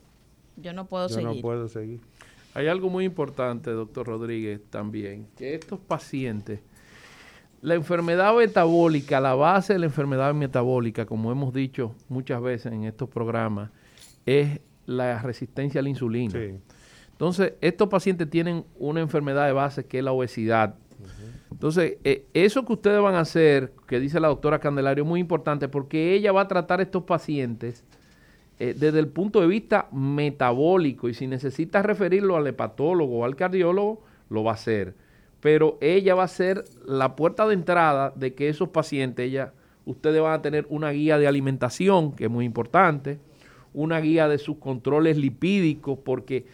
[0.55, 2.01] yo no puedo yo no puedo seguir.
[2.55, 6.61] Hay algo muy importante, doctor Rodríguez, también, que estos pacientes,
[7.61, 12.85] la enfermedad metabólica, la base de la enfermedad metabólica, como hemos dicho muchas veces en
[12.85, 13.69] estos programas,
[14.25, 16.33] es la resistencia a la insulina.
[17.11, 20.73] Entonces, estos pacientes tienen una enfermedad de base que es la obesidad,
[21.51, 25.19] entonces, eh, eso que ustedes van a hacer, que dice la doctora Candelario, es muy
[25.19, 27.83] importante porque ella va a tratar a estos pacientes
[28.59, 33.35] eh, desde el punto de vista metabólico y si necesita referirlo al hepatólogo o al
[33.35, 34.95] cardiólogo, lo va a hacer.
[35.39, 39.53] Pero ella va a ser la puerta de entrada de que esos pacientes, ella,
[39.85, 43.19] ustedes van a tener una guía de alimentación, que es muy importante,
[43.73, 46.45] una guía de sus controles lipídicos, porque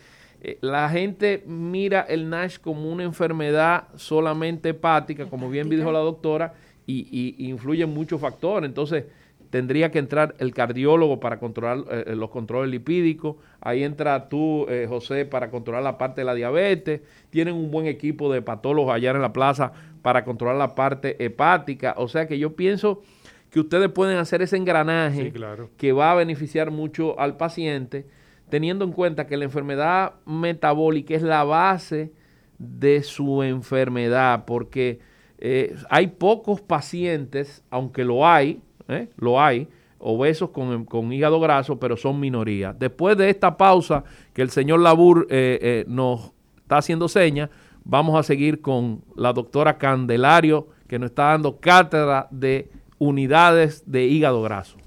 [0.44, 6.00] eh, la gente mira el NASH como una enfermedad solamente hepática, como bien dijo la
[6.00, 6.54] doctora,
[6.86, 8.68] y, influye en muchos factores.
[8.68, 9.06] Entonces,
[9.50, 13.38] tendría que entrar el cardiólogo para controlar eh, eh, los controles lipídicos.
[13.62, 17.00] Ahí entra tú, José, para controlar la parte de la diabetes.
[17.30, 19.72] Tienen un buen equipo de hepatólogos allá en la plaza
[20.02, 21.96] para controlar la parte hepática.
[21.98, 23.02] O sea que yo pienso
[23.50, 25.32] que ustedes pueden hacer ese engranaje
[25.78, 28.06] que va a beneficiar mucho al paciente
[28.54, 32.14] teniendo en cuenta que la enfermedad metabólica es la base
[32.60, 35.00] de su enfermedad, porque
[35.40, 41.98] eh, hay pocos pacientes, aunque lo hay, eh, lo hay, obesos con, hígado graso, pero
[41.98, 42.76] son minoría.
[42.78, 47.50] Después de esta pausa que el señor Labur eh, nos está haciendo señas,
[47.84, 54.06] vamos a seguir con la doctora Candelario, que nos está dando cátedra de unidades de
[54.06, 54.83] hígado graso.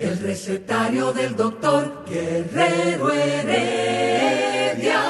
[0.00, 5.02] El recetario del doctor Guerrero Heredia.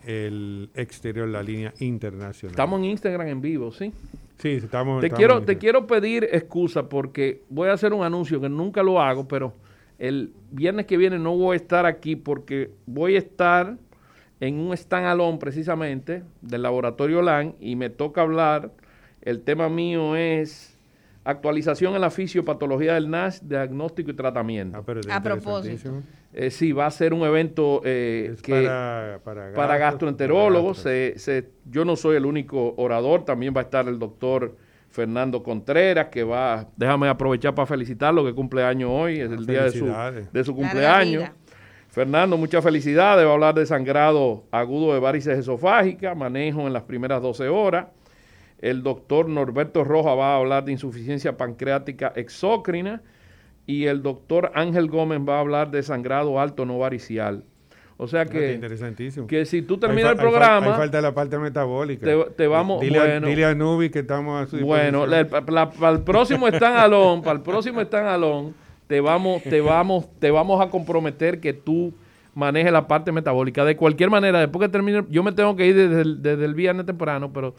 [0.05, 2.51] el exterior, la línea internacional.
[2.51, 3.93] Estamos en Instagram en vivo, ¿sí?
[4.37, 5.01] Sí, estamos.
[5.01, 9.01] Te, quiero, te quiero pedir excusa porque voy a hacer un anuncio que nunca lo
[9.01, 9.53] hago, pero
[9.97, 13.77] el viernes que viene no voy a estar aquí porque voy a estar
[14.39, 18.71] en un stand precisamente del laboratorio LAN y me toca hablar.
[19.21, 20.76] El tema mío es
[21.29, 24.77] actualización en la fisiopatología del NASH, diagnóstico y tratamiento.
[24.77, 26.01] Ah, a propósito.
[26.33, 28.63] Eh, sí, va a ser un evento eh, que
[29.23, 30.85] para, para, gastroenterólogos.
[31.65, 34.55] yo no soy el único orador, también va a estar el doctor
[34.89, 39.71] Fernando Contreras, que va, déjame aprovechar para felicitarlo, que cumpleaños hoy, es el día de
[39.71, 39.93] su,
[40.31, 41.29] de su cumpleaños.
[41.89, 46.83] Fernando, muchas felicidades, va a hablar de sangrado agudo de varices esofágicas, manejo en las
[46.83, 47.87] primeras 12 horas.
[48.59, 53.01] El doctor Norberto Roja va a hablar de insuficiencia pancreática exócrina
[53.65, 57.43] y el doctor Ángel Gómez va a hablar de sangrado alto no varicial.
[57.99, 58.59] O sea que,
[59.27, 60.67] que si tú terminas el programa...
[60.67, 62.07] Hay, falta la parte metabólica.
[62.35, 62.79] Te, vamos...
[62.79, 67.37] Dile, bueno, a, Nubi que estamos a su Bueno, para el próximo están Alón, para
[67.37, 68.53] el próximo están Alón,
[68.85, 71.91] te vamos, te, vamos, te vamos a comprometer que tú
[72.35, 73.65] manejes la parte metabólica.
[73.65, 76.53] De cualquier manera, después que termine, yo me tengo que ir desde el, desde el
[76.53, 77.55] viernes temprano, pero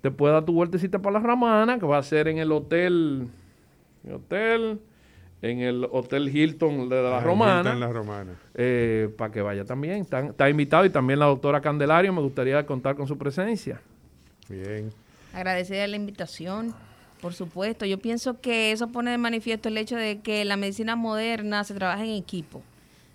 [0.00, 3.28] te puedes dar tu vueltecita para la Ramana, que va a ser en el hotel...
[4.04, 4.80] El hotel
[5.42, 7.74] en el Hotel Hilton de la ah, Romana.
[7.74, 8.32] la Romana.
[8.54, 10.00] Eh, para que vaya también.
[10.00, 12.12] Está, invitado y también la doctora Candelario.
[12.12, 13.80] Me gustaría contar con su presencia.
[14.48, 14.90] Bien.
[15.32, 16.74] Agradecer la invitación.
[17.20, 20.96] Por supuesto, yo pienso que eso pone de manifiesto el hecho de que la medicina
[20.96, 22.62] moderna se trabaja en equipo,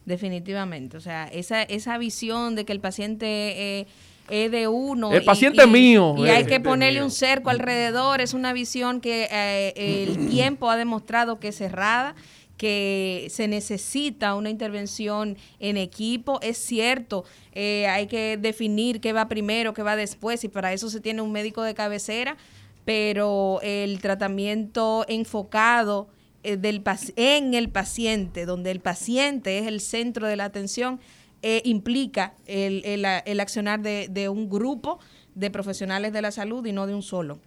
[0.05, 0.97] definitivamente.
[0.97, 3.88] O sea, esa, esa visión de que el paciente eh,
[4.30, 5.11] es de uno.
[5.11, 6.15] El paciente mío.
[6.17, 8.21] Y hay que ponerle un cerco alrededor.
[8.21, 12.15] Es una visión que eh, el tiempo ha demostrado que es cerrada
[12.57, 16.39] que se necesita una intervención en equipo.
[16.41, 20.89] Es cierto, eh, hay que definir qué va primero, qué va después, y para eso
[20.89, 22.38] se tiene un médico de cabecera,
[22.86, 26.07] pero el tratamiento enfocado
[26.43, 26.84] eh, del,
[27.15, 30.99] en el paciente, donde el paciente es el centro de la atención,
[31.44, 35.00] eh, implica el, el, accionar de, de, un grupo
[35.36, 37.38] de profesionales de la salud y no de un solo.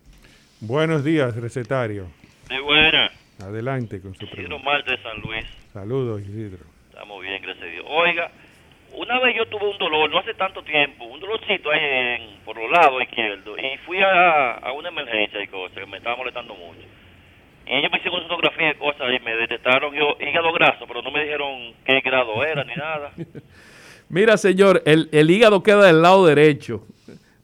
[0.60, 2.06] Buenos días, recetario.
[2.50, 3.10] Muy buena.
[3.42, 4.62] Adelante con su pregunta.
[4.64, 5.44] Marte de San Luis.
[5.72, 6.64] Saludos, Isidro.
[6.90, 7.86] Estamos bien, gracias a Dios.
[7.88, 8.30] Oiga,
[8.94, 12.56] una vez yo tuve un dolor, no hace tanto tiempo, un dolorcito ahí en, por
[12.56, 16.54] los lados izquierdos, y fui a, a una emergencia y cosas, que me estaba molestando
[16.54, 16.80] mucho.
[17.66, 21.10] Y ellos me hicieron fotografía y cosas y me detectaron yo hígado graso, pero no
[21.10, 23.10] me dijeron qué grado era ni nada.
[24.08, 26.82] Mira, señor, el, el hígado queda del lado derecho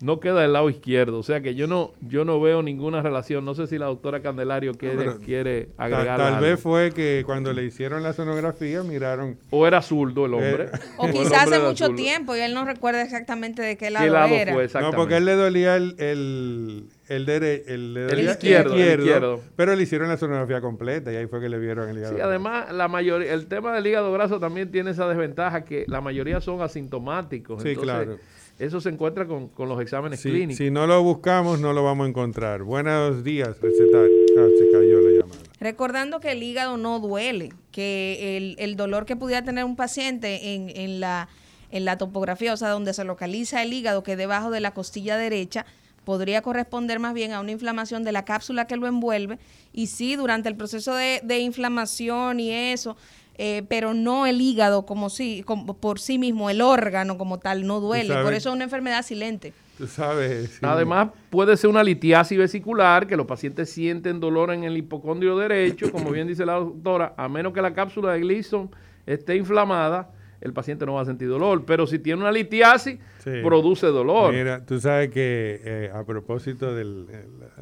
[0.02, 1.18] no queda del lado izquierdo.
[1.18, 3.44] O sea que yo no, yo no veo ninguna relación.
[3.44, 6.18] No sé si la doctora Candelario quiere, quiere agregar.
[6.18, 9.38] Tal, vez fue que cuando le hicieron la sonografía miraron.
[9.50, 10.70] O era zurdo el hombre.
[10.98, 14.52] o, quizás hace mucho tiempo y él no recuerda exactamente de qué lado, era.
[14.80, 20.60] no, porque él le dolía el, el, el, el, izquierdo, Pero le hicieron la sonografía
[20.60, 22.16] completa y ahí fue que le vieron el hígado.
[22.16, 26.00] Sí, además, la mayoría, el tema del hígado graso también tiene esa desventaja que la
[26.00, 27.62] mayoría son asintomáticos.
[27.62, 28.18] Sí, claro.
[28.58, 30.58] Eso se encuentra con, los exámenes clínicos.
[30.58, 32.62] Si no lo buscamos, no lo vamos a encontrar.
[32.62, 34.14] Buenos días, recetario.
[34.38, 35.40] Ah, se cayó la llamada.
[35.58, 40.54] Recordando que el hígado no duele, que el, el dolor que pudiera tener un paciente
[40.54, 41.28] en, en, la,
[41.70, 45.16] en la topografía, o sea, donde se localiza el hígado, que debajo de la costilla
[45.16, 45.66] derecha,
[46.04, 49.38] podría corresponder más bien a una inflamación de la cápsula que lo envuelve.
[49.72, 52.96] Y sí, durante el proceso de, de inflamación y eso,
[53.38, 57.66] eh, pero no el hígado como si, como por sí mismo, el órgano como tal,
[57.66, 58.14] no duele.
[58.22, 59.52] Por eso es una enfermedad silente.
[59.78, 60.58] Tú sabes.
[60.62, 65.90] Además, puede ser una litiasis vesicular, que los pacientes sienten dolor en el hipocondrio derecho,
[65.90, 68.70] como bien dice la doctora, a menos que la cápsula de Gleason
[69.06, 70.10] esté inflamada,
[70.40, 71.64] el paciente no va a sentir dolor.
[71.64, 72.98] Pero si tiene una litiasis,
[73.42, 74.34] produce dolor.
[74.34, 76.84] Mira, tú sabes que eh, a propósito de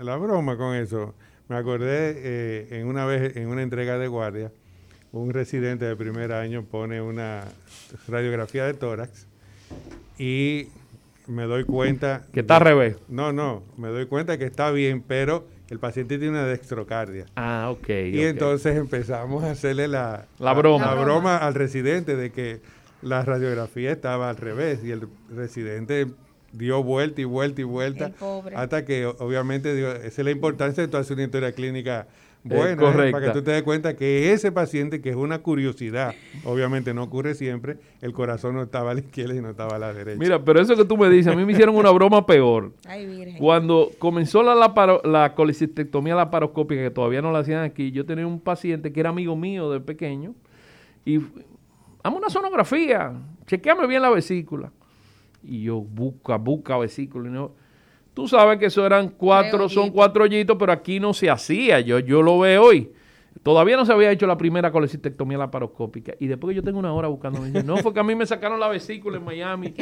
[0.00, 1.14] la broma con eso,
[1.48, 4.52] me acordé eh, en una vez en una entrega de guardia
[5.12, 7.44] un residente de primer año pone una
[8.08, 9.26] radiografía de tórax
[10.18, 10.68] y
[11.26, 12.26] me doy cuenta...
[12.32, 12.96] Que está al revés.
[13.08, 17.26] No, no, me doy cuenta que está bien, pero el paciente tiene una dextrocardia.
[17.36, 17.88] Ah, ok.
[17.88, 20.86] Y entonces empezamos a hacerle la, la, broma.
[20.86, 22.60] la broma al residente de que
[23.02, 26.06] la radiografía estaba al revés y el residente
[26.52, 28.12] dio vuelta y vuelta y vuelta
[28.56, 32.08] hasta que obviamente dio, esa es la importancia de tu hacer una historia clínica
[32.42, 36.14] bueno, para que tú te des cuenta que ese paciente, que es una curiosidad,
[36.44, 39.78] obviamente no ocurre siempre, el corazón no estaba a la izquierda y no estaba a
[39.78, 40.18] la derecha.
[40.18, 42.72] Mira, pero eso que tú me dices, a mí me hicieron una broma peor.
[43.38, 44.72] Cuando comenzó la, la,
[45.04, 45.34] la
[46.16, 49.70] laparoscópica, que todavía no la hacían aquí, yo tenía un paciente que era amigo mío
[49.70, 50.34] de pequeño
[51.04, 51.18] y
[52.02, 53.12] hazme una sonografía,
[53.46, 54.72] chequeame bien la vesícula.
[55.42, 57.52] Y yo busca, busca vesícula y no
[58.14, 61.80] Tú sabes que eso eran cuatro, son cuatro hoyitos, pero aquí no se hacía.
[61.80, 62.90] Yo, yo lo veo hoy.
[63.42, 66.12] Todavía no se había hecho la primera colecistectomía laparoscópica.
[66.18, 68.60] Y después que yo tengo una hora buscando, no, fue que a mí me sacaron
[68.60, 69.74] la vesícula en Miami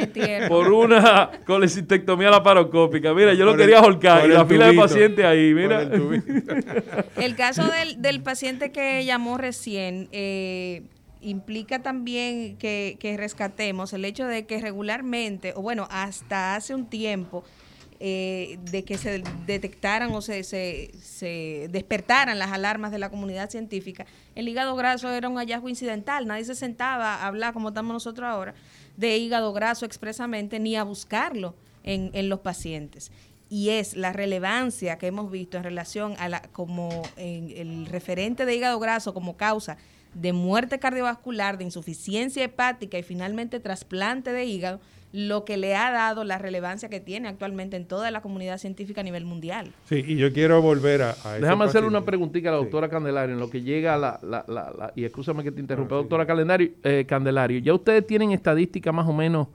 [0.47, 3.13] por una colecistectomía laparoscópica.
[3.13, 5.81] Mira, yo lo quería holcar y la fila de pacientes ahí, mira.
[7.17, 10.83] El, caso del, del, paciente que llamó recién eh,
[11.19, 16.85] implica también que, que rescatemos el hecho de que regularmente, o bueno, hasta hace un
[16.85, 17.43] tiempo,
[17.99, 24.05] eh, de que se detectaran o se, se, despertaran las alarmas de la comunidad científica,
[24.35, 26.27] el hígado graso era un hallazgo incidental.
[26.27, 28.53] Nadie se sentaba a hablar, como estamos nosotros ahora,
[28.97, 33.11] de hígado graso expresamente, ni a buscarlo en, en los pacientes
[33.49, 38.45] y es la relevancia que hemos visto en relación a la como en el referente
[38.45, 39.77] de hígado graso como causa
[40.13, 44.79] de muerte cardiovascular, de insuficiencia hepática y finalmente trasplante de hígado,
[45.11, 49.01] lo que le ha dado la relevancia que tiene actualmente en toda la comunidad científica
[49.01, 49.71] a nivel mundial.
[49.85, 51.15] Sí, y yo quiero volver a...
[51.39, 54.19] Déjame hacerle una preguntita a la doctora Candelario, en lo que llega a la...
[54.21, 56.27] la, la, y escúchame que te interrumpa, doctora
[56.83, 59.47] eh, Candelario, ¿ya ustedes tienen estadística más o menos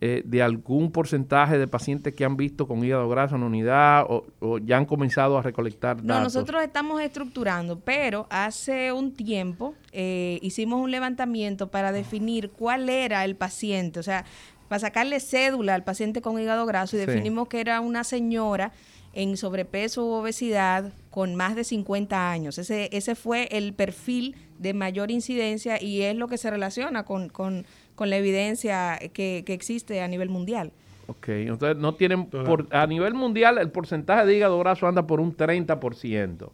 [0.00, 4.58] eh, de algún porcentaje de pacientes que han visto con hígado graso en unidad o,
[4.58, 6.04] ya han comenzado a recolectar datos?
[6.04, 12.90] No, nosotros estamos estructurando, pero hace un tiempo eh, hicimos un levantamiento para definir cuál
[12.90, 14.26] era el paciente, o sea,
[14.68, 18.72] para sacarle cédula al paciente con hígado graso y definimos que era una señora
[19.14, 22.58] en sobrepeso u obesidad con más de 50 años.
[22.58, 27.28] Ese, ese fue el perfil de mayor incidencia y es lo que se relaciona con,
[27.28, 30.72] con, con la evidencia que, que, existe a nivel mundial.
[31.06, 35.20] Ok, entonces no tienen, por, a nivel mundial el porcentaje de hígado graso anda por
[35.20, 36.50] un 30%.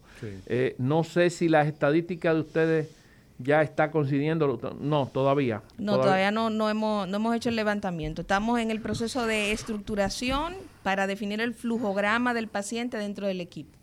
[0.47, 3.00] Eh, no sé si las estadísticas de ustedes
[3.43, 4.59] ya está coincidiendo?
[4.79, 5.61] No, todavía.
[5.77, 8.21] No, todavía, no, no, hemos, no hemos hecho el levantamiento.
[8.21, 13.77] Estamos en el proceso de estructuración para definir el flujograma del paciente dentro del equipo.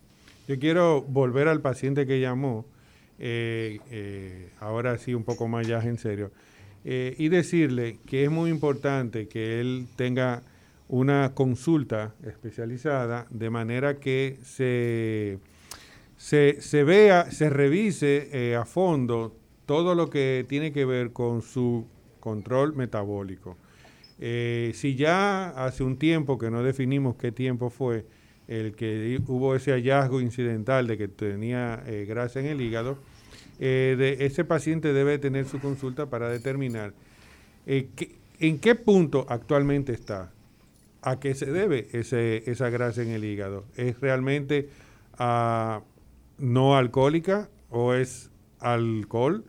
[0.49, 2.65] Yo quiero volver al paciente que llamó,
[3.19, 6.33] eh, eh, ahora sí un poco más ya en serio,
[6.85, 10.43] eh, y decirle que es muy importante que él tenga
[10.89, 15.39] una consulta especializada de manera que se,
[16.17, 19.37] se, se vea, se revise a fondo
[19.69, 21.87] todo lo que tiene que ver con su
[22.21, 23.59] control metabólico.
[24.19, 28.07] Eh, si ya hace un tiempo que no definimos qué tiempo fue
[28.49, 32.97] el que hubo ese hallazgo incidental de que tenía eh, grasa en el hígado,
[33.61, 36.95] eh, de, ese paciente debe tener su consulta para determinar
[37.67, 40.33] en qué punto actualmente está,
[41.03, 43.67] a qué se debe esa grasa en el hígado.
[43.77, 44.71] ¿Es realmente
[45.19, 45.83] ah,
[46.39, 49.45] no alcohólica o es alcohol?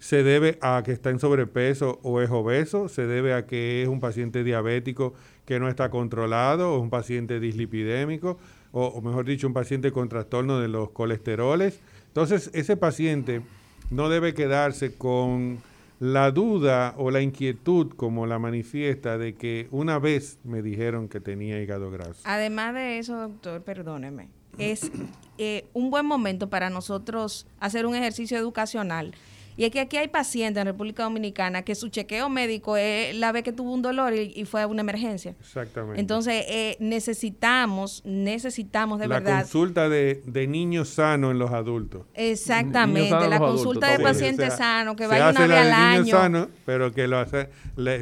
[0.00, 3.88] Se debe a que está en sobrepeso o es obeso, se debe a que es
[3.88, 5.12] un paciente diabético
[5.44, 8.38] que no está controlado, o un paciente dislipidémico,
[8.72, 11.80] o, mejor dicho, un paciente con trastorno de los colesteroles.
[12.06, 13.42] Entonces, ese paciente
[13.90, 15.58] no debe quedarse con
[15.98, 21.20] la duda o la inquietud, como la manifiesta, de que una vez me dijeron que
[21.20, 22.22] tenía hígado graso.
[22.24, 24.90] Además de eso, doctor, perdóneme, es
[25.36, 29.14] eh, un buen momento para nosotros hacer un ejercicio educacional
[29.60, 33.30] y es que aquí hay pacientes en República Dominicana que su chequeo médico es la
[33.30, 35.36] vez que tuvo un dolor y, fue a una emergencia.
[35.38, 36.00] Exactamente.
[36.00, 39.30] Entonces, eh, necesitamos, necesitamos de verdad.
[39.32, 42.06] La consulta de, niños sanos en los adultos.
[42.14, 46.06] Exactamente, la consulta de pacientes sanos que vaya una vez al año.
[46.06, 47.50] Sano, pero que lo hace,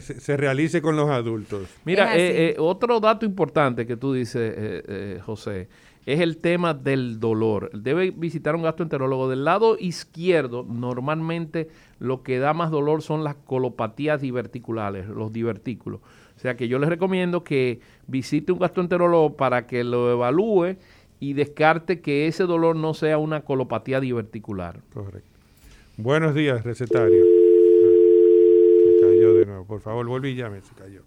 [0.00, 1.66] se, realice con los adultos.
[1.84, 5.66] Mira, eh, eh, otro dato importante que tú dices, José
[6.08, 7.70] es el tema del dolor.
[7.78, 9.28] Debe visitar un gastroenterólogo.
[9.28, 16.00] Del lado izquierdo, normalmente lo que da más dolor son las colopatías diverticulares, los divertículos.
[16.34, 20.76] O sea que yo les recomiendo que visite un gastroenterólogo para que lo evalúe
[21.20, 24.80] y descarte que ese dolor no sea una colopatía diverticular.
[24.94, 25.28] Correcto.
[25.98, 27.22] Buenos días, recetario.
[28.82, 29.66] Se cayó de nuevo.
[29.66, 31.02] Por favor, vuelve y llame, se cayó.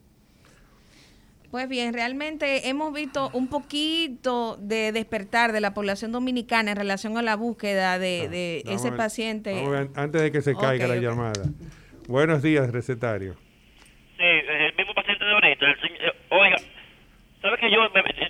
[1.52, 7.18] Pues bien, realmente hemos visto un poquito de despertar de la población dominicana en relación
[7.18, 9.62] a la búsqueda de, ese paciente.
[9.96, 11.44] antes de que se caiga la llamada.
[12.08, 13.34] Buenos días, recetario.
[14.18, 15.66] Sí, el mismo paciente de ahorita.
[15.72, 16.56] Eh, oiga,
[17.42, 17.80] ¿sabes que yo,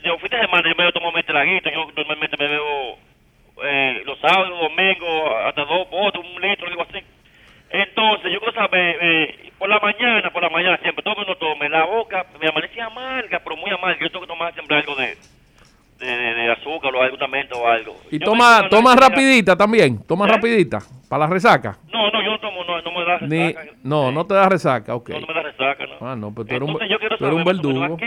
[0.03, 1.69] yo fui de semana y me tomo mi traguito?
[1.69, 2.97] Yo normalmente me bebo
[3.63, 7.03] eh, los sábados, los domingos, hasta dos botes, un litro, algo así.
[7.71, 11.37] Entonces, yo quiero saber, eh, por la mañana, por la mañana siempre, todo el mundo
[11.37, 14.95] tome, la boca me amanecía amarga, pero muy amarga, yo tengo que tomar siempre algo
[14.95, 15.15] de,
[15.99, 17.95] de, azúcar o algo también o algo.
[18.11, 20.03] ¿Y toma, toma rapidita también?
[20.05, 20.31] ¿Toma ¿Eh?
[20.31, 20.79] rapidita?
[21.07, 21.77] ¿Para la resaca?
[21.91, 23.71] No, no, yo no tomo, no, no me da resaca.
[23.83, 25.09] no, no te da resaca, ok.
[25.09, 26.07] No, no me da resaca, no.
[26.07, 27.97] Ah, no, pero tú eres un, tú eres un verdugo.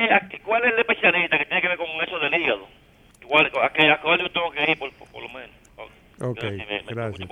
[0.45, 2.67] ¿Cuál es el especialista que tiene que ver con eso del hígado.
[3.23, 4.91] Igual, ¿a qué, a yo tengo que ir por,
[5.23, 5.51] lo menos?
[6.21, 6.45] Ok,
[6.87, 7.29] gracias.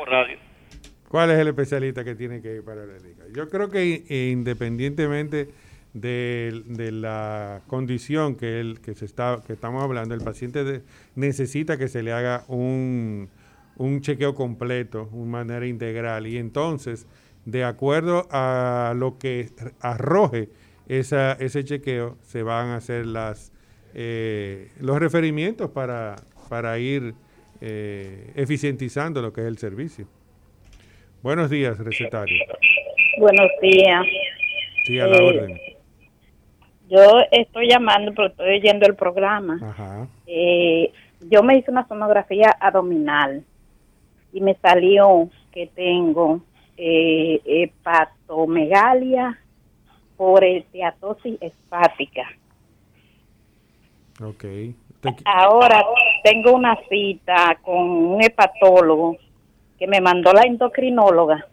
[1.13, 3.31] ¿Cuál es el especialista que tiene que ir para la hígado?
[3.35, 4.03] Yo creo que
[4.33, 5.51] independientemente
[5.93, 10.81] de, la condición que, el, que, se está, que estamos hablando, el paciente
[11.15, 13.29] necesita que se le haga un,
[14.01, 17.07] chequeo completo, una manera integral, y entonces,
[17.45, 20.49] de acuerdo a lo que arroje
[20.89, 23.05] ese chequeo, se van a hacer
[23.93, 26.17] eh, los referimientos para,
[26.49, 27.13] para ir
[27.61, 30.07] eh, eficientizando lo que es el servicio.
[31.23, 32.35] Buenos días, recetario.
[33.17, 34.05] Buenos días.
[34.85, 35.61] Sí, a la eh, orden.
[36.89, 39.61] Yo estoy llamando, pero estoy oyendo el programa.
[39.63, 40.09] Ajá.
[40.27, 40.93] Eh,
[41.31, 43.45] yo me hice una sonografía abdominal
[44.33, 46.41] y me salió que tengo
[46.77, 49.39] eh, hepatomegalia
[50.17, 52.29] por esteatosis hepática.
[54.21, 54.45] Ok.
[55.25, 55.85] Ahora
[56.25, 59.17] tengo una cita con un hepatólogo
[59.83, 61.45] que me mandó la endocrinóloga.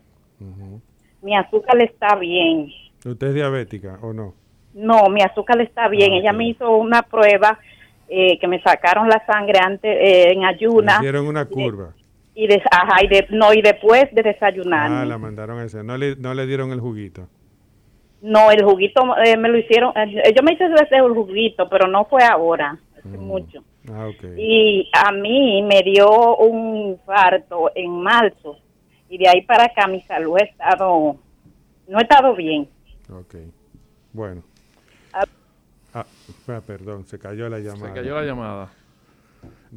[1.23, 2.71] Mi azúcar está bien.
[3.03, 4.35] ¿Usted es diabética o no?
[4.75, 6.13] No, mi azúcar está bien.
[6.13, 7.57] Ah, Ella me hizo una prueba
[8.07, 10.97] eh, que me sacaron la sangre antes eh, en ayuna.
[10.99, 11.95] hicieron una curva.
[12.35, 14.91] Y, de, ajá, y de, no, y después de desayunar.
[14.91, 15.83] Ah, la mandaron ese.
[15.83, 17.27] No le, no le dieron el juguito.
[18.21, 19.91] No, el juguito eh, me lo hicieron.
[19.95, 23.23] yo me hice el juguito, pero no fue ahora, hace mm.
[23.23, 23.63] mucho.
[23.91, 24.35] Ah, okay.
[24.37, 28.57] Y a mí me dio un infarto en marzo.
[29.09, 31.17] Y de ahí para acá mi salud ha estado,
[31.87, 32.69] no ha estado bien.
[33.11, 33.35] Ok.
[34.13, 34.43] Bueno.
[35.93, 36.05] Ah,
[36.65, 37.87] perdón, se cayó la llamada.
[37.87, 38.69] Se cayó la llamada.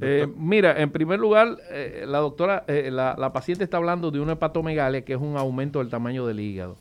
[0.01, 4.21] Eh, mira, en primer lugar, eh, la doctora, eh, la, la, paciente está hablando de
[4.21, 6.77] una hepatomegalia, que es un aumento del tamaño del hígado.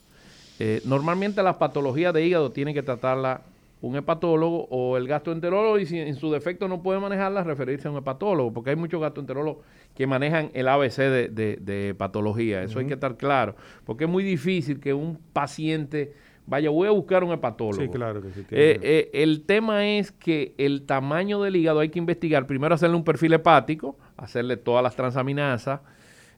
[0.86, 3.42] normalmente las patologías de hígado tienen que tratarla
[3.82, 7.91] un hepatólogo o el gastroenterólogo y si en su defecto no puede manejarla, referirse a
[7.91, 9.64] un hepatólogo, porque hay muchos gastroenterólogos
[9.95, 11.30] que manejan el ABC de,
[11.60, 12.62] de, patología.
[12.62, 16.14] Eso hay que estar claro, porque es muy difícil que un paciente
[16.45, 17.82] vaya, voy a buscar un hepatólogo.
[17.82, 18.41] Sí, claro que sí.
[18.52, 22.45] Eh, eh, el tema es que el tamaño del hígado hay que investigar.
[22.45, 25.82] Primero hacerle un perfil hepático, hacerle todas las transaminasas,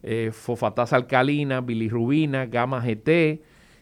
[0.01, 3.41] eh, fosfatasa alcalina, bilirrubina, gamma GT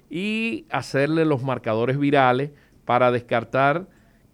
[0.09, 2.51] y hacerle los marcadores virales
[2.85, 3.87] para descartar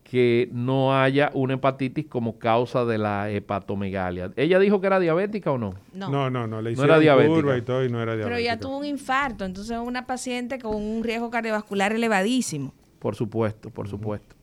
[0.09, 4.31] que no haya una hepatitis como causa de la hepatomegalia.
[4.37, 5.73] ¿Ella dijo que era diabética o no?
[5.93, 8.29] No, no, no, no le hicieron no era curva y todo y no era diabética.
[8.29, 12.73] Pero ya tuvo un infarto, entonces es una paciente con un riesgo cardiovascular elevadísimo.
[12.99, 14.33] Por supuesto, por supuesto.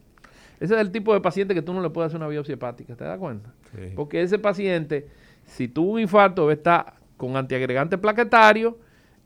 [0.61, 2.95] Ese es el tipo de paciente que tú no le puedes hacer una biopsia hepática,
[2.95, 3.51] ¿te das cuenta?
[3.97, 5.09] Porque ese paciente,
[5.47, 8.79] si tuvo un infarto, está con antiagregante plaquetario,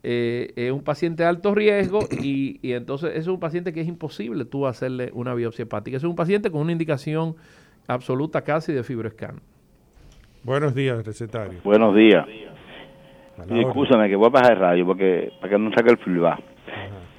[0.02, 4.44] eh, es un paciente de alto riesgo y, entonces es un paciente que es imposible
[4.44, 5.96] tú hacerle una biopsia hepática.
[5.96, 7.34] Es un paciente con una indicación
[7.86, 9.40] absoluta casi de fibroscan.
[10.44, 11.58] Buenos días, recetario.
[11.64, 12.26] Buenos días.
[13.50, 16.40] Y escúchame que voy a bajar el radio porque, para que no saque el feedback.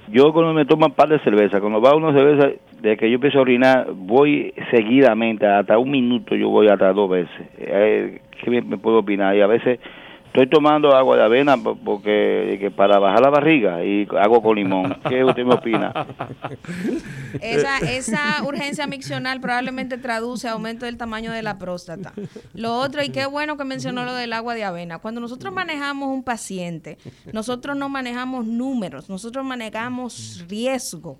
[0.08, 2.50] Yo cuando me tomo un par de cerveza, cuando va una cerveza,
[2.80, 7.08] de que yo empiezo a orinar, voy seguidamente, hasta un minuto yo voy hasta dos
[7.08, 7.48] veces.
[7.58, 9.36] Eh, ¿Qué me puedo opinar?
[9.36, 9.78] Y a veces
[10.30, 14.96] Estoy tomando agua de avena porque para bajar la barriga y hago con limón.
[15.08, 15.92] ¿Qué usted me opina?
[17.40, 22.12] Esa, esa urgencia miccional probablemente traduce aumento del tamaño de la próstata.
[22.54, 24.98] Lo otro, y qué bueno que mencionó lo del agua de avena.
[24.98, 26.98] Cuando nosotros manejamos un paciente,
[27.32, 31.18] nosotros no manejamos números, nosotros manejamos riesgo.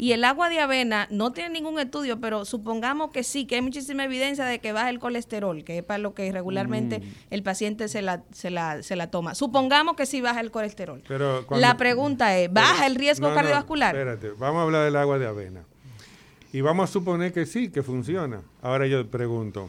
[0.00, 3.60] Y el agua de avena no tiene ningún estudio, pero supongamos que sí, que hay
[3.60, 7.02] muchísima evidencia de que baja el colesterol, que es para lo que regularmente mm.
[7.28, 9.34] el paciente se la, se, la, se la toma.
[9.34, 11.02] Supongamos que sí baja el colesterol.
[11.06, 13.94] Pero la pregunta es, ¿baja el riesgo cardiovascular?
[13.94, 15.64] espérate, vamos a hablar del agua de avena.
[16.50, 18.40] Y vamos a suponer que sí, que funciona.
[18.62, 19.68] Ahora yo pregunto,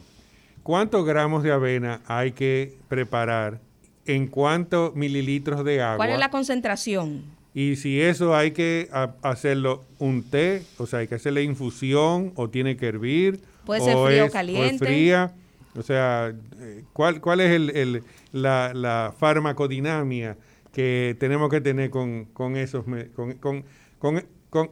[0.62, 3.60] ¿cuántos gramos de avena hay que preparar
[4.06, 5.98] en cuántos mililitros de agua?
[5.98, 7.41] ¿Cuál es la concentración?
[7.54, 8.88] Y si eso hay que
[9.22, 13.40] hacerlo un té, o sea, hay que hacerle infusión o tiene que hervir.
[13.66, 14.84] Puede ser frío o caliente.
[14.84, 15.34] O fría.
[15.76, 18.02] O sea, eh, ¿cuál, cuál es el,
[18.32, 20.36] la, la, farmacodinamia
[20.72, 22.84] que tenemos que tener con, con esos
[23.14, 23.64] con, con,
[23.98, 24.22] con,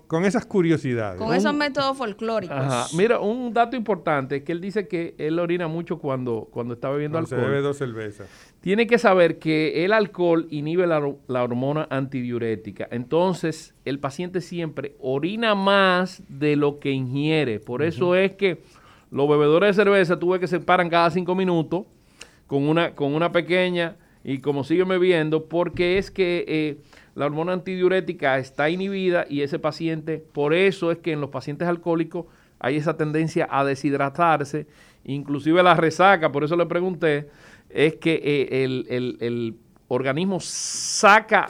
[0.06, 1.18] con, esas curiosidades.
[1.18, 2.92] Con esos métodos folclóricos.
[2.94, 6.90] Mira, un dato importante es que él dice que él orina mucho cuando, cuando está
[6.90, 7.40] bebiendo alcohol.
[7.40, 8.28] Se bebe dos cervezas.
[8.60, 12.86] Tiene que saber que el alcohol inhibe la, la, hormona antidiurética.
[12.90, 17.58] Entonces, el paciente siempre orina más de lo que ingiere.
[17.58, 18.60] Por eso es que
[19.10, 21.84] los bebedores de cerveza tuve que se paran cada cinco minutos
[22.46, 26.44] con una, con una pequeña y como siguen bebiendo, porque es que...
[26.46, 26.76] Eh,
[27.14, 31.68] la hormona antidiurética está inhibida y ese paciente, por eso es que en los pacientes
[31.68, 32.26] alcohólicos
[32.58, 34.66] hay esa tendencia a deshidratarse,
[35.04, 37.28] inclusive la resaca, por eso le pregunté,
[37.72, 38.64] es que eh,
[39.20, 39.56] el,
[39.88, 41.48] organismo saca,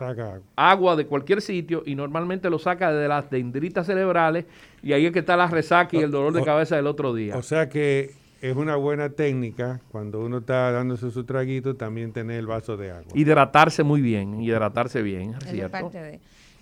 [0.56, 0.96] agua.
[0.96, 4.46] de cualquier sitio y normalmente lo saca de las dendritas cerebrales
[4.82, 7.36] y ahí es que está la resaca y el dolor de cabeza del otro día.
[7.36, 12.38] O sea que es una buena técnica cuando uno está dándose su traguito también tener
[12.38, 13.12] el vaso de agua.
[13.14, 15.90] Hidratarse muy bien, hidratarse bien, ¿cierto?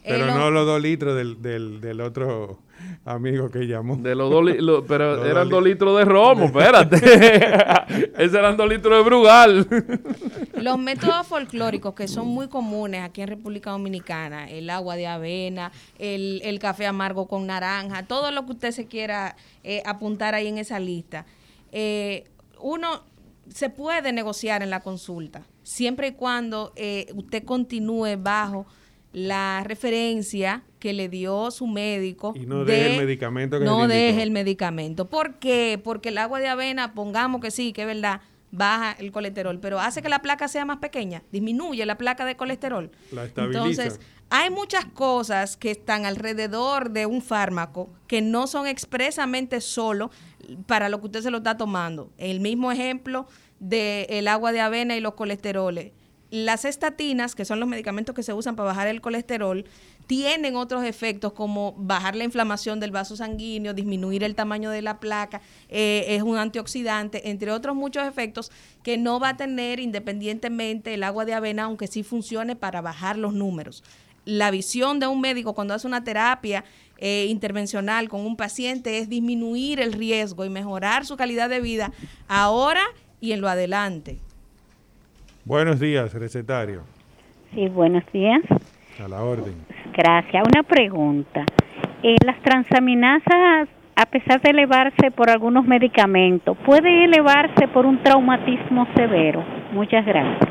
[0.09, 2.59] Pero no los dos litros del, del, del, otro
[3.05, 3.97] amigo que llamó.
[3.97, 6.97] De los dos pero eran dos litros de romo, espérate.
[8.19, 9.69] Esos eran dos litros de Brugal.
[10.55, 15.73] Los métodos folclóricos que son muy comunes aquí en República Dominicana, el agua de avena,
[15.99, 20.47] el, el café amargo con naranja, todo lo que usted se quiera eh, apuntar ahí
[20.47, 21.27] en esa lista.
[21.73, 22.25] Eh,
[22.61, 23.03] uno
[23.53, 28.67] se puede negociar en la consulta, siempre y cuando eh, usted continúe bajo
[29.13, 32.35] la referencia que le dio su médico.
[32.37, 35.09] Y no deje el medicamento que No deje el medicamento.
[35.09, 35.81] ¿Por qué?
[35.83, 38.21] Porque el agua de avena, pongamos que sí, que es verdad,
[38.51, 42.37] baja el colesterol, pero hace que la placa sea más pequeña, disminuye la placa de
[42.37, 42.91] colesterol.
[43.13, 43.59] La estabiliza.
[43.61, 50.11] Entonces, hay muchas cosas que están alrededor de un fármaco que no son expresamente solo
[50.67, 52.11] para lo que usted se lo está tomando.
[52.19, 53.27] El mismo ejemplo
[53.59, 55.93] del agua de avena y los colesteroles
[56.31, 59.65] las estatinas, que son los medicamentos que se usan para bajar el colesterol,
[60.07, 65.01] tienen otros efectos como bajar la inflamación del vaso sanguíneo, disminuir el tamaño de la
[65.01, 68.51] placa, eh, es un antioxidante, entre otros muchos efectos
[68.83, 73.19] que no va a tener independientemente el agua de avena, aunque sí funcione para bajar
[73.19, 73.83] los números.
[74.25, 76.65] La visión de un médico cuando hace una terapia
[76.99, 81.93] eh, intervencional con un paciente es disminuir el riesgo y mejorar su calidad de vida
[82.29, 82.83] ahora
[83.21, 84.19] y en lo adelante.
[85.49, 86.83] Buenos días, recetario.
[87.55, 88.43] Sí, buenos días.
[89.03, 89.55] A la orden.
[89.97, 90.45] Gracias.
[90.47, 91.47] Una pregunta.
[92.03, 93.67] Eh, las transaminasas,
[93.97, 99.43] a pesar de elevarse por algunos medicamentos, ¿puede elevarse por un traumatismo severo?
[99.73, 100.51] Muchas gracias.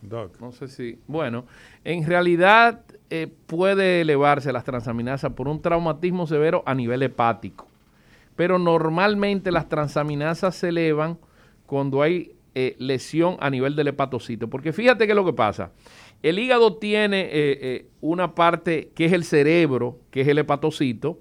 [0.00, 0.40] Doc.
[0.40, 0.98] No sé si.
[1.06, 1.44] Bueno,
[1.84, 2.80] en realidad
[3.10, 7.68] eh, puede elevarse las transaminasas por un traumatismo severo a nivel hepático.
[8.36, 11.18] Pero normalmente las transaminasas se elevan
[11.66, 14.48] cuando hay eh, lesión a nivel del hepatocito.
[14.48, 15.72] Porque fíjate qué es lo que pasa.
[16.22, 21.20] El hígado tiene eh, eh, una parte que es el cerebro, que es el hepatocito,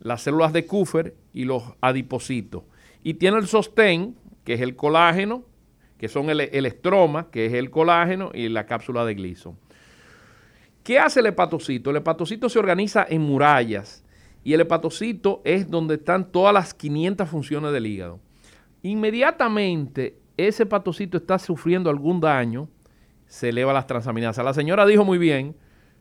[0.00, 2.64] las células de Kupfer y los adipocitos.
[3.04, 5.44] Y tiene el sostén, que es el colágeno,
[5.98, 9.56] que son el, el estroma, que es el colágeno, y la cápsula de Gleason.
[10.82, 11.90] ¿Qué hace el hepatocito?
[11.90, 14.04] El hepatocito se organiza en murallas
[14.42, 18.18] y el hepatocito es donde están todas las 500 funciones del hígado.
[18.82, 22.68] Inmediatamente ese patocito está sufriendo algún daño,
[23.26, 24.44] se eleva las transaminasas.
[24.44, 25.54] La señora dijo muy bien,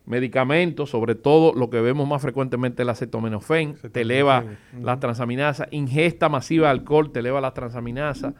[0.05, 4.43] medicamentos, sobre todo lo que vemos más frecuentemente el acetaminofén, te eleva
[4.81, 8.33] las transaminasas, ingesta masiva de alcohol te eleva las transaminasas.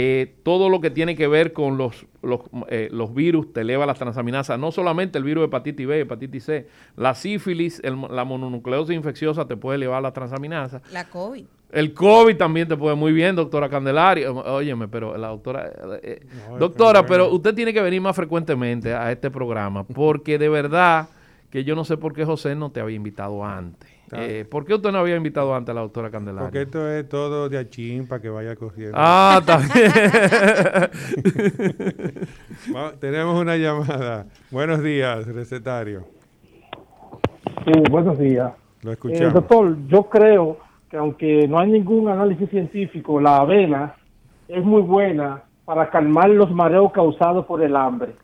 [0.00, 3.98] Eh, todo lo que tiene que ver con los, los, eh, virus te eleva las
[3.98, 9.48] transaminasas, no solamente el virus de hepatitis B, hepatitis C, la sífilis, la mononucleosis infecciosa
[9.48, 10.82] te puede elevar las transaminasas.
[10.92, 11.44] La COVID.
[11.72, 14.30] El COVID también te puede muy bien, doctora Candelaria.
[14.30, 15.68] Óyeme, pero la doctora...
[16.00, 16.24] Eh,
[16.60, 21.08] doctora, pero usted tiene que venir más frecuentemente a este programa, porque de verdad
[21.50, 23.97] que yo no sé por qué José no te había invitado antes.
[24.12, 26.46] Eh, ¿Por qué usted no había invitado antes a la doctora Candelaria?
[26.46, 28.92] Porque esto es todo de achín para que vaya cogiendo.
[28.96, 29.92] Ah, también.
[33.00, 34.26] tenemos una llamada.
[34.50, 36.04] Buenos días, recetario.
[37.64, 38.52] Sí, buenos días.
[38.82, 39.34] Lo escuchamos.
[39.34, 40.58] doctor, yo creo
[40.90, 43.94] que aunque no hay ningún análisis científico, la avena
[44.48, 48.14] es muy buena para calmar los mareos causados por el hambre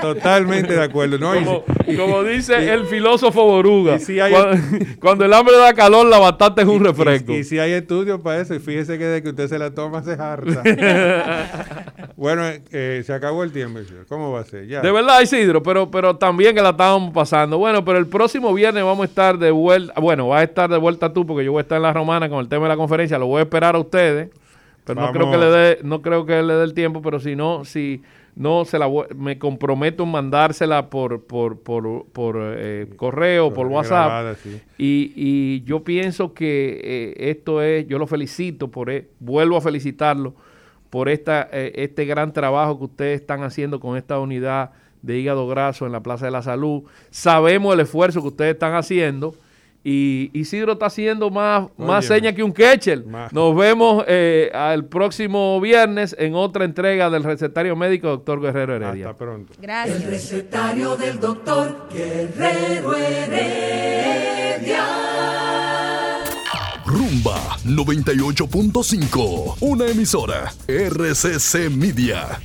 [0.00, 1.18] totalmente de acuerdo.
[1.18, 1.64] ¿no?
[1.96, 3.98] Como, dice el filósofo Boruga,
[5.00, 7.32] cuando, el hambre da calor, la batata es un refresco.
[7.32, 10.02] Y, si hay estudios para eso, y fíjese que de que usted se la toma
[10.02, 10.62] se harta.
[12.16, 14.66] bueno, eh, se acabó el tiempo, ¿cómo va a ser?
[14.66, 17.58] De verdad, Isidro, pero, pero también que la estábamos pasando.
[17.58, 19.98] Bueno, pero el próximo viernes vamos a estar de vuelta.
[20.00, 22.28] Bueno, va a estar de vuelta tú, porque yo voy a estar en la romana
[22.28, 23.18] con el tema de la conferencia.
[23.18, 24.30] Lo voy a esperar a ustedes.
[24.84, 27.36] Pero no creo que le dé, no creo que le dé el tiempo, pero si
[27.36, 28.02] no, si
[28.34, 34.36] no se la me comprometo en mandársela por, por, por, por eh, correo, por WhatsApp.
[34.78, 39.60] y, y, yo pienso que eh, esto es, yo lo felicito por, e, vuelvo a
[39.60, 40.34] felicitarlo
[40.88, 44.70] por esta, eh, este gran trabajo que ustedes están haciendo con esta unidad
[45.02, 46.84] de hígado graso en la Plaza de la Salud.
[47.10, 49.34] Sabemos el esfuerzo que ustedes están haciendo
[49.84, 53.04] y Isidro está haciendo más, Oye, más seña que un ketchel.
[53.32, 59.10] Nos vemos eh, al próximo viernes en otra entrega del recetario médico doctor Guerrero Heredia.
[59.10, 59.52] Hasta pronto.
[59.60, 60.02] Gracias.
[60.02, 64.84] El recetario del doctor Guerrero Heredia.
[66.86, 69.56] Rumba 98.5.
[69.60, 70.52] Una emisora.
[70.68, 72.38] RCC Media.